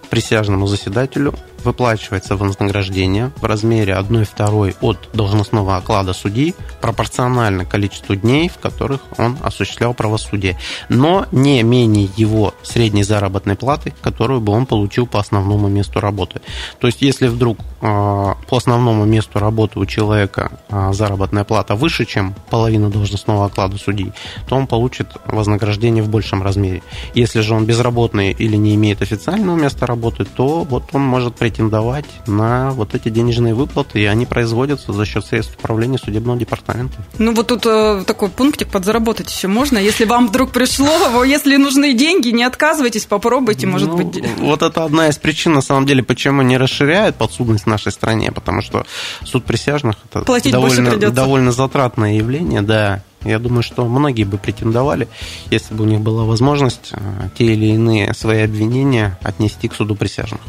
присяжному 0.09 0.67
заседателю 0.67 1.35
выплачивается 1.67 2.37
вознаграждение 2.37 3.33
в 3.37 3.45
размере 3.45 3.95
1 3.97 4.25
второй 4.25 4.77
от 4.81 5.09
должностного 5.13 5.77
оклада 5.77 6.13
судьи 6.13 6.55
пропорционально 6.81 7.65
количеству 7.65 8.15
дней, 8.15 8.49
в 8.49 8.59
которых 8.59 9.01
он 9.19 9.37
осуществлял 9.43 9.93
правосудие, 9.93 10.57
но 10.89 11.27
не 11.33 11.63
менее 11.63 12.09
его 12.17 12.55
средней 12.63 13.03
заработной 13.03 13.57
платы, 13.57 13.93
которую 14.01 14.41
бы 14.41 14.53
он 14.53 14.67
получил 14.67 15.07
по 15.07 15.19
основному 15.19 15.69
месту 15.69 16.01
работы. 16.01 16.41
То 16.79 16.87
есть, 16.87 17.03
если 17.03 17.27
вдруг 17.27 17.59
а, 17.81 18.37
по 18.49 18.57
основному 18.57 19.05
месту 19.05 19.39
работы 19.39 19.79
у 19.79 19.87
человека 19.87 20.53
а, 20.69 20.93
заработная 20.93 21.45
плата 21.45 21.75
выше, 21.75 22.05
чем 22.05 22.35
половина 22.49 22.91
должностного 22.91 23.47
оклада 23.47 23.77
судьи, 23.77 24.13
то 24.49 24.57
он 24.57 24.67
получит 24.67 25.09
вознаграждение 25.27 26.03
в 26.03 26.09
большем 26.09 26.43
размере. 26.43 26.83
Если 27.15 27.41
же 27.41 27.55
он 27.55 27.67
безработный 27.67 28.33
или 28.33 28.57
не 28.57 28.75
имеет 28.77 29.03
официального 29.03 29.57
места 29.57 29.87
работы, 29.87 30.25
то 30.25 30.65
вот 30.65 30.85
он 30.93 31.03
может 31.03 31.35
прийти 31.35 31.56
претендовать 31.57 32.05
на 32.27 32.71
вот 32.73 32.95
эти 32.95 33.09
денежные 33.09 33.55
выплаты, 33.55 34.01
и 34.01 34.05
они 34.05 34.27
производятся 34.27 34.92
за 34.92 35.07
счет 35.07 35.25
средств 35.25 35.57
управления 35.59 35.99
судебного 35.99 36.38
департамента. 36.38 36.97
Ну 37.19 37.35
вот 37.35 37.47
тут 37.47 37.64
э, 37.64 38.05
такой 38.07 38.29
пунктик 38.29 38.69
подзаработать 38.69 39.31
еще 39.31 39.49
можно. 39.49 39.79
Если 39.79 40.05
вам 40.05 40.29
вдруг 40.29 40.51
пришло, 40.51 41.25
если 41.25 41.57
нужны 41.57 41.95
деньги, 41.95 42.29
не 42.29 42.45
отказывайтесь, 42.45 43.07
попробуйте, 43.07 43.66
может 43.66 43.88
ну, 43.88 43.97
быть. 43.97 44.23
Вот 44.38 44.62
это 44.62 44.85
одна 44.85 45.09
из 45.09 45.16
причин, 45.16 45.55
на 45.55 45.62
самом 45.62 45.87
деле, 45.87 46.03
почему 46.03 46.42
не 46.42 46.59
расширяют 46.59 47.16
подсудность 47.16 47.64
в 47.64 47.69
нашей 47.69 47.92
стране, 47.92 48.33
потому 48.33 48.61
что 48.61 48.85
суд 49.25 49.45
присяжных 49.45 49.97
это 50.11 50.25
Платить 50.25 50.53
довольно, 50.53 50.97
довольно 50.97 51.53
затратное 51.53 52.14
явление, 52.14 52.61
да. 52.61 53.03
Я 53.25 53.40
думаю, 53.40 53.62
что 53.62 53.85
многие 53.87 54.23
бы 54.23 54.38
претендовали, 54.38 55.09
если 55.51 55.75
бы 55.75 55.83
у 55.83 55.87
них 55.87 56.01
была 56.01 56.25
возможность 56.25 56.90
э, 56.92 57.29
те 57.37 57.45
или 57.45 57.66
иные 57.66 58.14
свои 58.14 58.42
обвинения 58.42 59.19
отнести 59.23 59.66
к 59.66 59.75
суду 59.75 59.97
присяжных. 59.97 60.40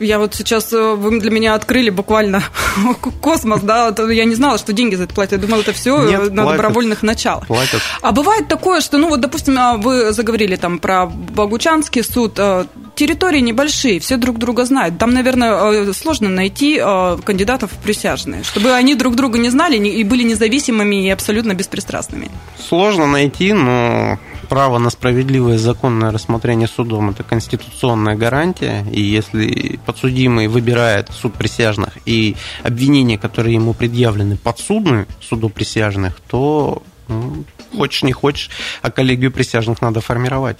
Я 0.00 0.18
вот 0.18 0.34
сейчас, 0.34 0.72
э, 0.72 0.94
вы 0.94 1.20
для 1.20 1.30
меня 1.30 1.54
открыли 1.54 1.90
буквально 1.90 2.42
космос, 3.20 3.60
да, 3.62 3.94
я 4.10 4.24
не 4.24 4.34
знала, 4.34 4.58
что 4.58 4.72
деньги 4.72 4.96
за 4.96 5.04
это 5.04 5.14
платят, 5.14 5.32
я 5.32 5.38
думала, 5.38 5.60
это 5.60 5.72
все 5.72 5.98
Нет, 6.04 6.32
на 6.32 6.42
платят, 6.42 6.56
добровольных 6.56 7.02
началах. 7.02 7.46
Платят. 7.46 7.80
А 8.02 8.12
бывает 8.12 8.48
такое, 8.48 8.80
что, 8.80 8.98
ну 8.98 9.08
вот, 9.08 9.20
допустим, 9.20 9.56
а, 9.58 9.76
вы 9.76 10.12
заговорили 10.12 10.56
там 10.56 10.78
про 10.78 11.06
Богучанский 11.06 12.02
суд, 12.02 12.34
э, 12.38 12.64
территории 12.96 13.40
небольшие, 13.40 14.00
все 14.00 14.16
друг 14.16 14.38
друга 14.38 14.64
знают. 14.64 14.98
Там, 14.98 15.14
наверное, 15.14 15.88
э, 15.88 15.92
сложно 15.92 16.28
найти 16.28 16.82
кандидатов 17.24 17.70
в 17.72 17.76
присяжные, 17.82 18.42
чтобы 18.42 18.72
они 18.72 18.94
друг 18.94 19.14
друга 19.14 19.38
не 19.38 19.50
знали 19.50 19.76
и 19.76 20.04
были 20.04 20.22
независимыми 20.24 21.06
и 21.06 21.10
абсолютно 21.10 21.54
беспристрастными. 21.54 22.30
Сложно 22.68 23.06
найти, 23.06 23.52
но 23.52 24.18
право 24.44 24.78
на 24.78 24.90
справедливое 24.90 25.58
законное 25.58 26.10
рассмотрение 26.10 26.68
судом– 26.68 27.10
это 27.10 27.22
конституционная 27.22 28.14
гарантия, 28.14 28.84
и 28.90 29.00
если 29.00 29.78
подсудимый 29.84 30.48
выбирает 30.48 31.10
суд 31.10 31.34
присяжных, 31.34 31.98
и 32.06 32.36
обвинения, 32.62 33.18
которые 33.18 33.54
ему 33.54 33.74
предъявлены, 33.74 34.36
подсудны 34.36 35.06
суду 35.20 35.48
присяжных, 35.48 36.20
то 36.28 36.82
ну, 37.08 37.44
хочешь 37.76 38.02
не 38.02 38.12
хочешь, 38.12 38.50
а 38.82 38.90
коллегию 38.90 39.30
присяжных 39.30 39.82
надо 39.82 40.00
формировать. 40.00 40.58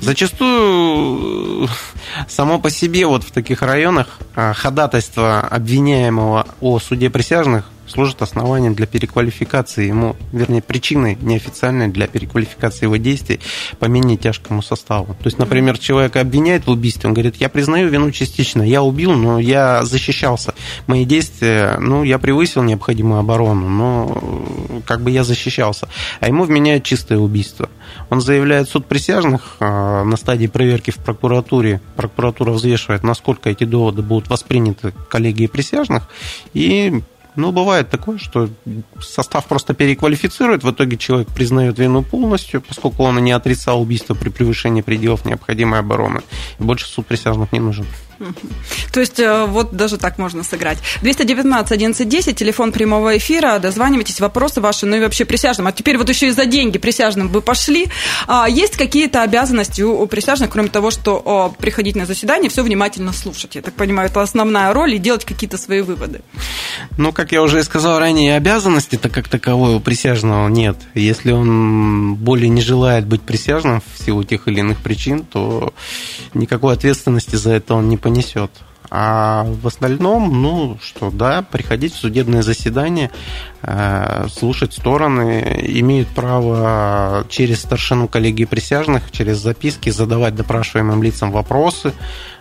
Зачастую 0.00 1.68
само 2.28 2.58
по 2.60 2.70
себе 2.70 3.06
вот 3.06 3.24
в 3.24 3.30
таких 3.30 3.62
районах 3.62 4.18
а, 4.34 4.52
ходатайство 4.52 5.40
обвиняемого 5.40 6.46
о 6.60 6.78
суде 6.78 7.10
присяжных 7.10 7.70
служит 7.90 8.22
основанием 8.22 8.74
для 8.74 8.86
переквалификации 8.86 9.88
ему, 9.88 10.16
вернее, 10.32 10.62
причиной 10.62 11.18
неофициальной 11.20 11.88
для 11.88 12.06
переквалификации 12.06 12.86
его 12.86 12.96
действий 12.96 13.40
по 13.78 13.86
менее 13.86 14.16
тяжкому 14.16 14.62
составу. 14.62 15.14
То 15.14 15.26
есть, 15.26 15.38
например, 15.38 15.78
человека 15.78 16.20
обвиняет 16.20 16.66
в 16.66 16.70
убийстве, 16.70 17.08
он 17.08 17.14
говорит, 17.14 17.36
я 17.36 17.48
признаю 17.48 17.88
вину 17.88 18.10
частично, 18.10 18.62
я 18.62 18.82
убил, 18.82 19.12
но 19.12 19.38
я 19.38 19.84
защищался. 19.84 20.54
Мои 20.86 21.04
действия, 21.04 21.76
ну, 21.78 22.04
я 22.04 22.18
превысил 22.18 22.62
необходимую 22.62 23.20
оборону, 23.20 23.68
но 23.68 24.82
как 24.86 25.02
бы 25.02 25.10
я 25.10 25.24
защищался. 25.24 25.88
А 26.20 26.28
ему 26.28 26.44
вменяют 26.44 26.84
чистое 26.84 27.18
убийство. 27.18 27.68
Он 28.08 28.20
заявляет 28.20 28.68
суд 28.68 28.86
присяжных 28.86 29.56
а, 29.60 30.04
на 30.04 30.16
стадии 30.16 30.46
проверки 30.46 30.90
в 30.90 30.96
прокуратуре. 30.96 31.80
Прокуратура 31.96 32.52
взвешивает, 32.52 33.02
насколько 33.02 33.50
эти 33.50 33.64
доводы 33.64 34.02
будут 34.02 34.28
восприняты 34.28 34.92
коллегией 35.08 35.48
присяжных, 35.48 36.08
и 36.54 37.02
ну, 37.36 37.52
бывает 37.52 37.90
такое, 37.90 38.18
что 38.18 38.48
состав 39.00 39.46
просто 39.46 39.74
переквалифицирует, 39.74 40.64
в 40.64 40.70
итоге 40.70 40.96
человек 40.96 41.28
признает 41.28 41.78
вину 41.78 42.02
полностью, 42.02 42.60
поскольку 42.60 43.02
он 43.04 43.18
не 43.18 43.32
отрицал 43.32 43.80
убийство 43.80 44.14
при 44.14 44.28
превышении 44.28 44.82
пределов 44.82 45.24
необходимой 45.24 45.80
обороны. 45.80 46.20
И 46.58 46.62
больше 46.62 46.86
суд 46.86 47.06
присяжных 47.06 47.52
не 47.52 47.60
нужен. 47.60 47.86
То 48.92 49.00
есть 49.00 49.18
э, 49.18 49.46
вот 49.46 49.72
даже 49.72 49.96
так 49.96 50.18
можно 50.18 50.42
сыграть. 50.42 50.78
219 51.00 51.72
1110, 51.72 52.36
телефон 52.36 52.72
прямого 52.72 53.16
эфира, 53.16 53.58
дозванивайтесь, 53.58 54.20
вопросы 54.20 54.60
ваши, 54.60 54.86
ну 54.86 54.96
и 54.96 55.00
вообще 55.00 55.24
присяжным. 55.24 55.66
А 55.66 55.72
теперь 55.72 55.96
вот 55.96 56.08
еще 56.08 56.28
и 56.28 56.30
за 56.30 56.44
деньги 56.44 56.78
присяжным 56.78 57.28
вы 57.28 57.40
пошли. 57.40 57.86
А 58.26 58.46
есть 58.48 58.76
какие-то 58.76 59.22
обязанности 59.22 59.82
у 59.82 60.06
присяжных, 60.06 60.50
кроме 60.50 60.68
того, 60.68 60.90
что 60.90 61.54
приходить 61.58 61.96
на 61.96 62.04
заседание, 62.04 62.50
все 62.50 62.62
внимательно 62.62 63.12
слушать? 63.12 63.54
Я 63.54 63.62
так 63.62 63.74
понимаю, 63.74 64.10
это 64.10 64.20
основная 64.20 64.72
роль 64.72 64.94
и 64.94 64.98
делать 64.98 65.24
какие-то 65.24 65.56
свои 65.56 65.80
выводы. 65.80 66.20
Ну, 66.98 67.12
как 67.12 67.32
я 67.32 67.42
уже 67.42 67.60
и 67.60 67.62
сказал 67.62 67.98
ранее, 67.98 68.36
обязанности-то 68.36 69.08
как 69.08 69.28
таковой 69.28 69.76
у 69.76 69.80
присяжного 69.80 70.48
нет. 70.48 70.76
Если 70.94 71.32
он 71.32 72.16
более 72.16 72.48
не 72.48 72.60
желает 72.60 73.06
быть 73.06 73.22
присяжным 73.22 73.82
в 73.94 74.04
силу 74.04 74.24
тех 74.24 74.46
или 74.46 74.60
иных 74.60 74.78
причин, 74.78 75.24
то 75.24 75.72
никакой 76.34 76.74
ответственности 76.74 77.36
за 77.36 77.52
это 77.52 77.74
он 77.74 77.88
не 77.88 77.96
понесет 77.96 78.09
понесет. 78.10 78.50
А 78.92 79.44
в 79.44 79.68
остальном, 79.68 80.42
ну 80.42 80.76
что, 80.82 81.12
да, 81.12 81.42
приходить 81.42 81.94
в 81.94 81.96
судебное 81.96 82.42
заседание, 82.42 83.12
э, 83.62 84.26
слушать 84.28 84.72
стороны, 84.72 85.60
имеют 85.64 86.08
право 86.08 87.24
через 87.28 87.60
старшину 87.60 88.08
коллегии 88.08 88.46
присяжных, 88.46 89.12
через 89.12 89.38
записки 89.38 89.90
задавать 89.90 90.34
допрашиваемым 90.34 91.04
лицам 91.04 91.30
вопросы, 91.30 91.92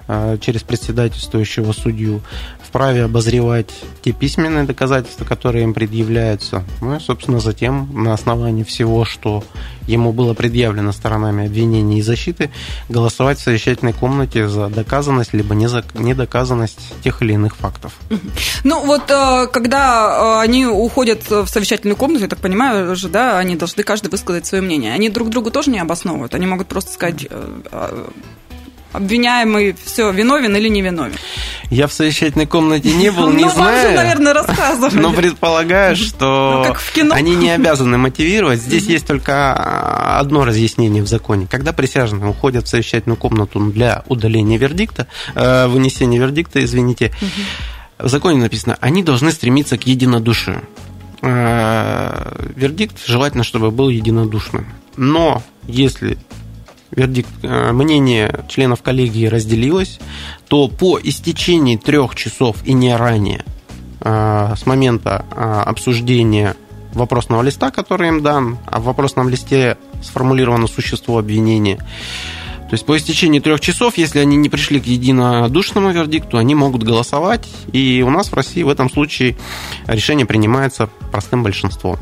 э, 0.08 0.39
через 0.41 0.63
председательствующего 0.63 1.71
судью 1.71 2.21
вправе 2.69 3.05
обозревать 3.05 3.69
те 4.03 4.12
письменные 4.12 4.63
доказательства, 4.63 5.25
которые 5.25 5.63
им 5.63 5.73
предъявляются. 5.73 6.63
Ну 6.82 6.95
и, 6.95 6.99
собственно, 6.99 7.39
затем 7.39 7.89
на 8.03 8.13
основании 8.13 8.63
всего, 8.63 9.05
что 9.05 9.43
ему 9.88 10.13
было 10.13 10.36
предъявлено 10.36 10.91
сторонами 10.91 11.47
обвинения 11.47 11.97
и 11.97 12.01
защиты, 12.03 12.51
голосовать 12.88 13.39
в 13.39 13.41
совещательной 13.41 13.93
комнате 13.93 14.47
за 14.47 14.67
доказанность 14.67 15.34
либо 15.34 15.55
недоказанность 15.55 16.79
тех 17.03 17.23
или 17.23 17.34
иных 17.34 17.55
фактов. 17.55 17.93
Ну 18.63 18.86
вот, 18.86 19.10
э, 19.10 19.47
когда 19.51 20.38
э, 20.38 20.43
они 20.43 20.67
уходят 20.67 21.27
в 21.29 21.47
совещательную 21.47 21.95
комнату, 21.95 22.23
я 22.23 22.29
так 22.29 22.39
понимаю 22.39 22.91
уже, 22.91 23.10
да, 23.10 23.39
они 23.39 23.55
должны 23.55 23.84
каждый 23.84 24.10
высказать 24.10 24.45
свое 24.45 24.62
мнение. 24.62 24.93
Они 24.93 25.10
друг 25.10 25.29
другу 25.29 25.49
тоже 25.49 25.71
не 25.71 25.79
обосновывают. 25.79 26.36
Они 26.36 26.45
могут 26.45 26.67
просто 26.67 26.91
сказать 26.91 27.25
э, 27.29 28.10
обвиняемый 28.91 29.75
все, 29.84 30.12
виновен 30.12 30.56
или 30.56 30.67
не 30.67 30.82
виновен? 30.82 31.15
Я 31.69 31.88
в 31.88 31.93
совещательной 31.93 32.47
комнате 32.47 32.91
не 32.93 33.12
был, 33.12 33.30
не 33.34 33.45
ну, 33.45 33.52
знаю. 33.52 33.84
Вам 33.84 33.91
же, 33.91 33.97
наверное, 33.97 34.34
рассказывали. 34.34 35.02
Но 35.02 35.13
предполагаю, 35.13 35.95
что 35.95 36.75
ну, 36.95 37.13
они 37.13 37.36
не 37.36 37.52
обязаны 37.52 37.97
мотивировать. 37.97 38.60
Здесь 38.60 38.86
есть 38.86 39.06
только 39.06 40.17
одно 40.19 40.45
разъяснение 40.45 41.04
в 41.04 41.08
законе. 41.08 41.47
Когда 41.49 41.73
присяжные 41.73 42.30
уходят 42.30 42.65
в 42.65 42.69
совещательную 42.69 43.17
комнату 43.17 43.60
для 43.60 44.04
удаления 44.08 44.58
вердикта, 44.58 45.08
э, 45.36 45.67
вынесения 45.67 46.19
вердикта, 46.19 46.63
извините, 46.63 47.13
в 47.99 48.08
законе 48.08 48.39
написано, 48.39 48.78
они 48.82 49.04
должны 49.04 49.32
стремиться 49.32 49.78
к 49.78 49.84
единодушию. 49.84 50.63
Э, 51.21 52.49
вердикт 52.56 53.06
желательно, 53.06 53.43
чтобы 53.43 53.71
был 53.71 53.89
единодушным. 53.89 54.65
Но 54.95 55.43
если 55.67 56.17
вердикт, 56.91 57.30
э, 57.43 57.71
мнение 57.71 58.45
членов 58.47 58.82
коллегии 58.82 59.28
разделилось, 59.28 59.99
то 60.47 60.67
по 60.67 60.99
истечении 61.02 61.78
трех 61.78 62.15
часов 62.15 62.58
и 62.65 62.73
не 62.73 62.95
ранее 62.95 63.45
э, 64.02 64.54
с 64.58 64.65
момента 64.65 65.25
э, 65.32 65.63
обсуждения 65.65 66.56
вопросного 66.93 67.41
листа, 67.41 67.71
который 67.71 68.08
им 68.10 68.23
дан, 68.23 68.58
а 68.65 68.80
в 68.80 68.84
вопросном 68.86 69.30
листе 69.30 69.78
сформулировано 70.02 70.67
существо 70.67 71.19
обвинения, 71.19 71.80
то 72.69 72.75
есть 72.75 72.86
по 72.86 72.95
истечении 72.95 73.39
трех 73.39 73.60
часов, 73.62 73.97
если 73.97 74.19
они 74.19 74.38
не 74.38 74.47
пришли 74.47 74.79
к 74.79 74.86
единодушному 74.86 75.89
вердикту, 75.89 76.38
они 76.38 76.53
могут 76.53 76.84
голосовать, 76.84 77.47
и 77.73 78.03
у 78.05 78.12
нас 78.12 78.32
в 78.32 78.34
России 78.36 78.62
в 78.62 78.69
этом 78.69 78.91
случае 78.91 79.36
решение 79.88 80.27
принимается 80.27 80.88
простым 81.12 81.41
большинством. 81.41 81.97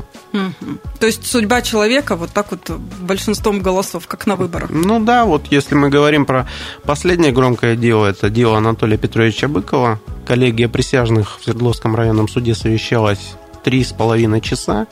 То 1.00 1.06
есть 1.06 1.26
судьба 1.26 1.62
человека 1.62 2.16
вот 2.16 2.32
так 2.32 2.50
вот 2.50 2.70
большинством 3.00 3.60
голосов, 3.60 4.06
как 4.06 4.26
на 4.26 4.36
выборах. 4.36 4.68
Ну 4.68 5.02
да, 5.02 5.24
вот 5.24 5.46
если 5.50 5.74
мы 5.74 5.88
говорим 5.88 6.26
про 6.26 6.46
последнее 6.84 7.32
громкое 7.32 7.74
дело, 7.74 8.04
это 8.04 8.28
дело 8.28 8.58
Анатолия 8.58 8.98
Петровича 8.98 9.48
Быкова. 9.48 10.00
Коллегия 10.26 10.68
присяжных 10.68 11.38
в 11.40 11.44
Свердловском 11.44 11.96
районном 11.96 12.28
суде 12.28 12.54
совещалась 12.54 13.36
три 13.68 13.84
с 13.84 13.92
половиной 13.92 14.40
часа, 14.40 14.86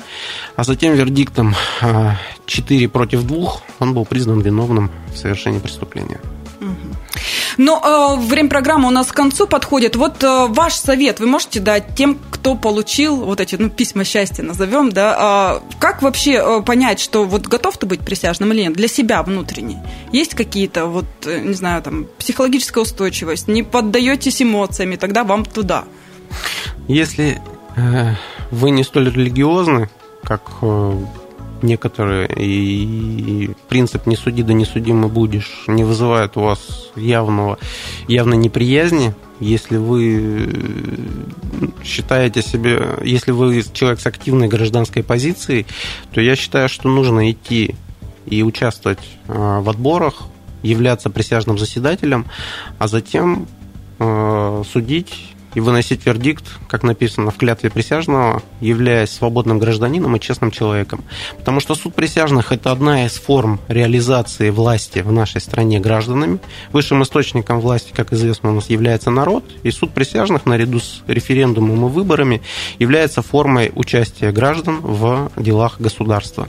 а 0.54 0.62
затем 0.62 0.92
вердиктом 0.92 1.54
4 2.44 2.86
а, 2.86 2.88
против 2.90 3.22
2 3.22 3.52
он 3.78 3.94
был 3.94 4.04
признан 4.04 4.40
виновным 4.40 4.90
в 5.14 5.16
совершении 5.16 5.60
преступления. 5.60 6.20
Но 7.56 7.80
ну, 7.82 8.18
э, 8.18 8.28
время 8.28 8.50
программы 8.50 8.88
у 8.88 8.90
нас 8.90 9.06
к 9.06 9.14
концу 9.14 9.46
подходит. 9.46 9.96
Вот 9.96 10.22
э, 10.22 10.46
ваш 10.48 10.74
совет 10.74 11.20
вы 11.20 11.26
можете 11.26 11.58
дать 11.58 11.94
тем, 11.96 12.18
кто 12.30 12.54
получил 12.54 13.16
вот 13.16 13.40
эти 13.40 13.56
ну, 13.56 13.70
письма 13.70 14.04
счастья, 14.04 14.42
назовем, 14.42 14.92
да? 14.92 15.62
Э, 15.64 15.74
как 15.78 16.02
вообще 16.02 16.32
э, 16.32 16.60
понять, 16.60 17.00
что 17.00 17.24
вот 17.24 17.46
готов 17.46 17.78
ты 17.78 17.86
быть 17.86 18.00
присяжным 18.00 18.52
или 18.52 18.60
нет? 18.60 18.74
Для 18.74 18.88
себя 18.88 19.22
внутренне. 19.22 19.82
Есть 20.12 20.34
какие-то, 20.34 20.84
вот, 20.84 21.06
э, 21.24 21.40
не 21.40 21.54
знаю, 21.54 21.82
там, 21.82 22.08
психологическая 22.18 22.84
устойчивость, 22.84 23.48
не 23.48 23.62
поддаетесь 23.62 24.42
эмоциями, 24.42 24.96
тогда 24.96 25.24
вам 25.24 25.46
туда. 25.46 25.84
Если 26.88 27.40
э, 27.76 28.14
вы 28.50 28.70
не 28.70 28.84
столь 28.84 29.10
религиозны, 29.10 29.88
как 30.22 30.42
э, 30.62 31.04
некоторые, 31.62 32.28
и 32.36 33.50
принцип 33.68 34.06
«не 34.06 34.16
суди, 34.16 34.42
да 34.42 34.52
не 34.52 34.64
судимый 34.64 35.10
будешь» 35.10 35.64
не 35.66 35.84
вызывает 35.84 36.36
у 36.36 36.42
вас 36.42 36.90
явного, 36.96 37.58
явной 38.08 38.36
неприязни, 38.36 39.14
если 39.40 39.76
вы 39.76 40.48
э, 40.48 41.66
считаете 41.84 42.42
себе, 42.42 42.98
если 43.02 43.32
вы 43.32 43.62
человек 43.72 44.00
с 44.00 44.06
активной 44.06 44.48
гражданской 44.48 45.02
позицией, 45.02 45.66
то 46.12 46.20
я 46.20 46.36
считаю, 46.36 46.68
что 46.68 46.88
нужно 46.88 47.30
идти 47.30 47.74
и 48.26 48.42
участвовать 48.42 48.98
в 49.28 49.68
отборах, 49.68 50.22
являться 50.62 51.10
присяжным 51.10 51.58
заседателем, 51.58 52.26
а 52.78 52.88
затем 52.88 53.46
судить 53.98 55.35
и 55.56 55.60
выносить 55.60 56.04
вердикт, 56.04 56.44
как 56.68 56.82
написано 56.82 57.30
в 57.30 57.38
клятве 57.38 57.70
присяжного, 57.70 58.42
являясь 58.60 59.10
свободным 59.10 59.58
гражданином 59.58 60.14
и 60.14 60.20
честным 60.20 60.50
человеком. 60.50 61.02
Потому 61.38 61.60
что 61.60 61.74
суд 61.74 61.94
присяжных– 61.94 62.46
это 62.52 62.70
одна 62.70 63.06
из 63.06 63.12
форм 63.12 63.58
реализации 63.66 64.50
власти 64.50 64.98
в 64.98 65.10
нашей 65.10 65.40
стране 65.40 65.80
гражданами. 65.80 66.40
Высшим 66.72 67.02
источником 67.02 67.60
власти, 67.60 67.92
как 67.96 68.12
известно, 68.12 68.50
у 68.50 68.52
нас 68.52 68.68
является 68.68 69.10
народ, 69.10 69.44
и 69.62 69.70
суд 69.70 69.92
присяжных 69.92 70.44
наряду 70.44 70.78
с 70.78 71.02
референдумом 71.06 71.86
и 71.86 71.88
выборами 71.88 72.42
является 72.78 73.22
формой 73.22 73.72
участия 73.74 74.32
граждан 74.32 74.80
в 74.82 75.30
делах 75.38 75.80
государства. 75.80 76.48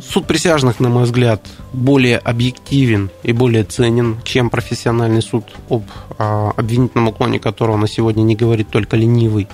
Суд 0.00 0.26
присяжных, 0.26 0.80
на 0.80 0.88
мой 0.88 1.04
взгляд, 1.04 1.46
более 1.72 2.18
объективен 2.18 3.10
и 3.22 3.32
более 3.32 3.64
ценен, 3.64 4.20
чем 4.24 4.48
профессиональный 4.50 5.22
суд 5.22 5.44
об 5.68 5.84
а, 6.18 6.52
обвинительном 6.56 7.08
уклоне 7.08 7.38
которого 7.38 7.76
на 7.76 7.88
сегодня 7.88 8.22
не 8.22 8.36
говорит 8.36 8.68
только 8.70 8.96
ленивый. 8.96 9.48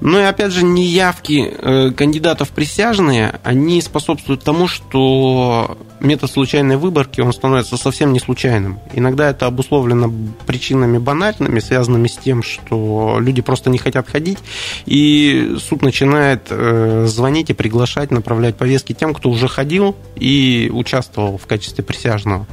Ну 0.00 0.18
и 0.18 0.22
опять 0.22 0.52
же, 0.52 0.64
неявки 0.64 1.52
э, 1.56 1.90
кандидатов 1.90 2.50
присяжные, 2.50 3.38
они 3.42 3.82
способствуют 3.82 4.42
тому, 4.42 4.66
что 4.66 5.76
метод 6.00 6.30
случайной 6.30 6.76
выборки, 6.76 7.20
он 7.20 7.32
становится 7.32 7.76
совсем 7.76 8.12
не 8.12 8.20
случайным. 8.20 8.80
Иногда 8.94 9.28
это 9.28 9.46
обусловлено 9.46 10.10
причинами 10.46 10.96
банальными, 10.96 11.60
связанными 11.60 12.08
с 12.08 12.16
тем, 12.16 12.42
что 12.42 13.18
люди 13.20 13.42
просто 13.42 13.68
не 13.68 13.76
хотят 13.76 14.08
ходить, 14.08 14.38
и 14.86 15.56
суд 15.58 15.82
начинает 15.82 16.46
э, 16.48 17.04
звонить 17.06 17.50
и 17.50 17.54
приглашать, 17.54 18.10
направлять 18.10 18.56
повестки 18.56 18.94
тем, 18.94 19.12
кто 19.12 19.28
уже 19.28 19.48
ходил 19.48 19.94
и 20.16 20.70
участвовал 20.72 21.36
в 21.36 21.46
качестве 21.46 21.84
присяжного. 21.84 22.46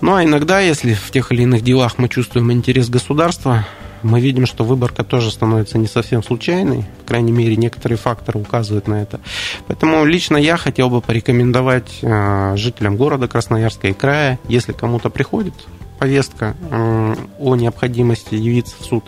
Ну 0.00 0.14
а 0.14 0.22
иногда, 0.22 0.60
если 0.60 0.92
в 0.92 1.10
тех 1.10 1.32
или 1.32 1.42
иных 1.42 1.62
делах 1.62 1.98
мы 1.98 2.08
чувствуем 2.08 2.52
интерес 2.52 2.88
государства, 2.88 3.66
мы 4.02 4.20
видим, 4.20 4.46
что 4.46 4.64
выборка 4.64 5.04
тоже 5.04 5.30
становится 5.30 5.78
не 5.78 5.86
совсем 5.86 6.22
случайной. 6.22 6.84
По 7.00 7.08
крайней 7.08 7.32
мере, 7.32 7.56
некоторые 7.56 7.98
факторы 7.98 8.38
указывают 8.38 8.88
на 8.88 9.02
это. 9.02 9.20
Поэтому 9.66 10.04
лично 10.04 10.36
я 10.36 10.56
хотел 10.56 10.90
бы 10.90 11.00
порекомендовать 11.00 11.98
э, 12.02 12.56
жителям 12.56 12.96
города 12.96 13.28
Красноярска 13.28 13.88
и 13.88 13.92
края, 13.92 14.38
если 14.48 14.72
кому-то 14.72 15.10
приходит 15.10 15.54
повестка 15.98 16.56
э, 16.70 17.14
о 17.38 17.56
необходимости 17.56 18.34
явиться 18.34 18.76
в 18.78 18.84
суд, 18.84 19.04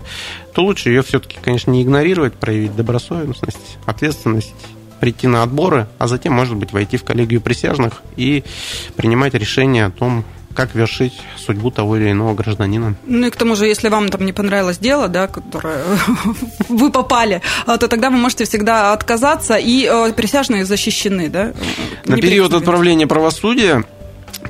то 0.53 0.63
лучше 0.63 0.91
ее 0.91 1.03
все-таки, 1.03 1.39
конечно, 1.41 1.71
не 1.71 1.83
игнорировать, 1.83 2.35
проявить 2.35 2.75
добросовестность, 2.75 3.79
ответственность 3.87 4.55
прийти 5.01 5.27
на 5.27 5.43
отборы, 5.43 5.89
а 5.99 6.07
затем, 6.07 6.35
может 6.35 6.57
быть, 6.57 6.73
войти 6.73 6.97
в 6.97 7.05
коллегию 7.05 7.41
присяжных 7.41 8.03
и 8.17 8.45
принимать 8.97 9.35
решение 9.35 9.87
о 9.87 9.91
том, 9.91 10.25
как 10.55 10.75
вершить 10.75 11.21
судьбу 11.37 11.71
того 11.71 11.97
или 11.97 12.11
иного 12.11 12.35
гражданина. 12.35 12.95
Ну 13.07 13.27
и 13.27 13.31
к 13.31 13.37
тому 13.37 13.57
же, 13.57 13.67
если 13.67 13.89
вам 13.89 14.09
там 14.09 14.25
не 14.25 14.33
понравилось 14.33 14.79
дело, 14.79 15.09
да, 15.09 15.27
которое 15.29 15.85
вы 16.69 16.91
попали, 16.91 17.43
а, 17.67 17.79
то 17.79 17.89
тогда 17.89 18.11
вы 18.11 18.17
можете 18.17 18.45
всегда 18.45 18.93
отказаться, 18.93 19.57
и 19.57 19.87
э, 19.91 20.13
присяжные 20.13 20.65
защищены, 20.65 21.29
да? 21.29 21.53
На 22.05 22.17
период 22.17 22.53
отправления 22.55 23.07
правосудия 23.07 23.85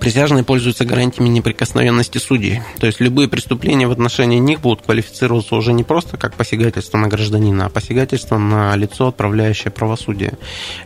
Присяжные 0.00 0.44
пользуются 0.44 0.86
гарантиями 0.86 1.28
неприкосновенности 1.28 2.18
судей. 2.18 2.62
То 2.78 2.86
есть 2.86 3.00
любые 3.00 3.28
преступления 3.28 3.86
в 3.86 3.92
отношении 3.92 4.38
них 4.38 4.60
будут 4.60 4.82
квалифицироваться 4.82 5.54
уже 5.54 5.72
не 5.74 5.84
просто 5.84 6.16
как 6.16 6.34
посягательство 6.34 6.96
на 6.96 7.08
гражданина, 7.08 7.66
а 7.66 7.68
посягательство 7.68 8.38
на 8.38 8.74
лицо, 8.76 9.08
отправляющее 9.08 9.70
правосудие. 9.70 10.34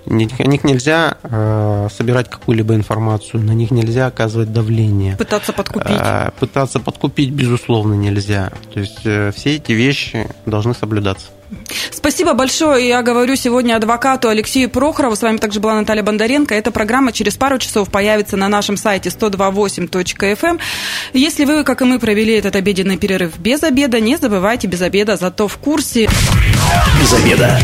На 0.07 0.17
них 0.17 0.65
нельзя 0.65 1.17
э, 1.23 1.89
собирать 1.97 2.29
какую-либо 2.29 2.75
информацию, 2.75 3.43
на 3.43 3.53
них 3.53 3.71
нельзя 3.71 4.07
оказывать 4.07 4.53
давление. 4.53 5.17
Пытаться 5.17 5.53
подкупить. 5.53 5.97
Э, 5.97 6.31
пытаться 6.39 6.81
подкупить, 6.81 7.31
безусловно, 7.31 7.95
нельзя. 7.95 8.53
То 8.73 8.81
есть 8.81 9.01
э, 9.05 9.31
все 9.35 9.57
эти 9.57 9.73
вещи 9.73 10.29
должны 10.45 10.75
соблюдаться. 10.75 11.29
Спасибо 11.91 12.35
большое. 12.35 12.89
Я 12.89 13.03
говорю 13.03 13.37
сегодня 13.37 13.77
адвокату 13.77 14.29
Алексею 14.29 14.69
Прохорову. 14.69 15.17
С 15.17 15.23
вами 15.23 15.39
также 15.39 15.61
была 15.61 15.75
Наталья 15.75 16.03
Бондаренко. 16.03 16.55
Эта 16.55 16.71
программа 16.71 17.13
через 17.13 17.37
пару 17.37 17.59
часов 17.59 17.91
появится 17.91 18.37
на 18.37 18.49
нашем 18.49 18.77
сайте 18.77 19.11
128.fm. 19.11 20.39
Эм. 20.43 20.61
Если 21.13 21.45
вы, 21.45 21.65
как 21.65 21.83
и 21.83 21.85
мы, 21.85 21.99
провели 21.99 22.35
этот 22.35 22.57
обеденный 22.57 22.97
перерыв 22.97 23.39
без 23.39 23.63
обеда, 23.63 24.01
не 24.01 24.17
забывайте 24.17 24.67
без 24.67 24.83
обеда, 24.83 25.17
зато 25.17 25.49
в 25.49 25.57
курсе. 25.57 26.09
Без 27.01 27.13
обеда. 27.13 27.59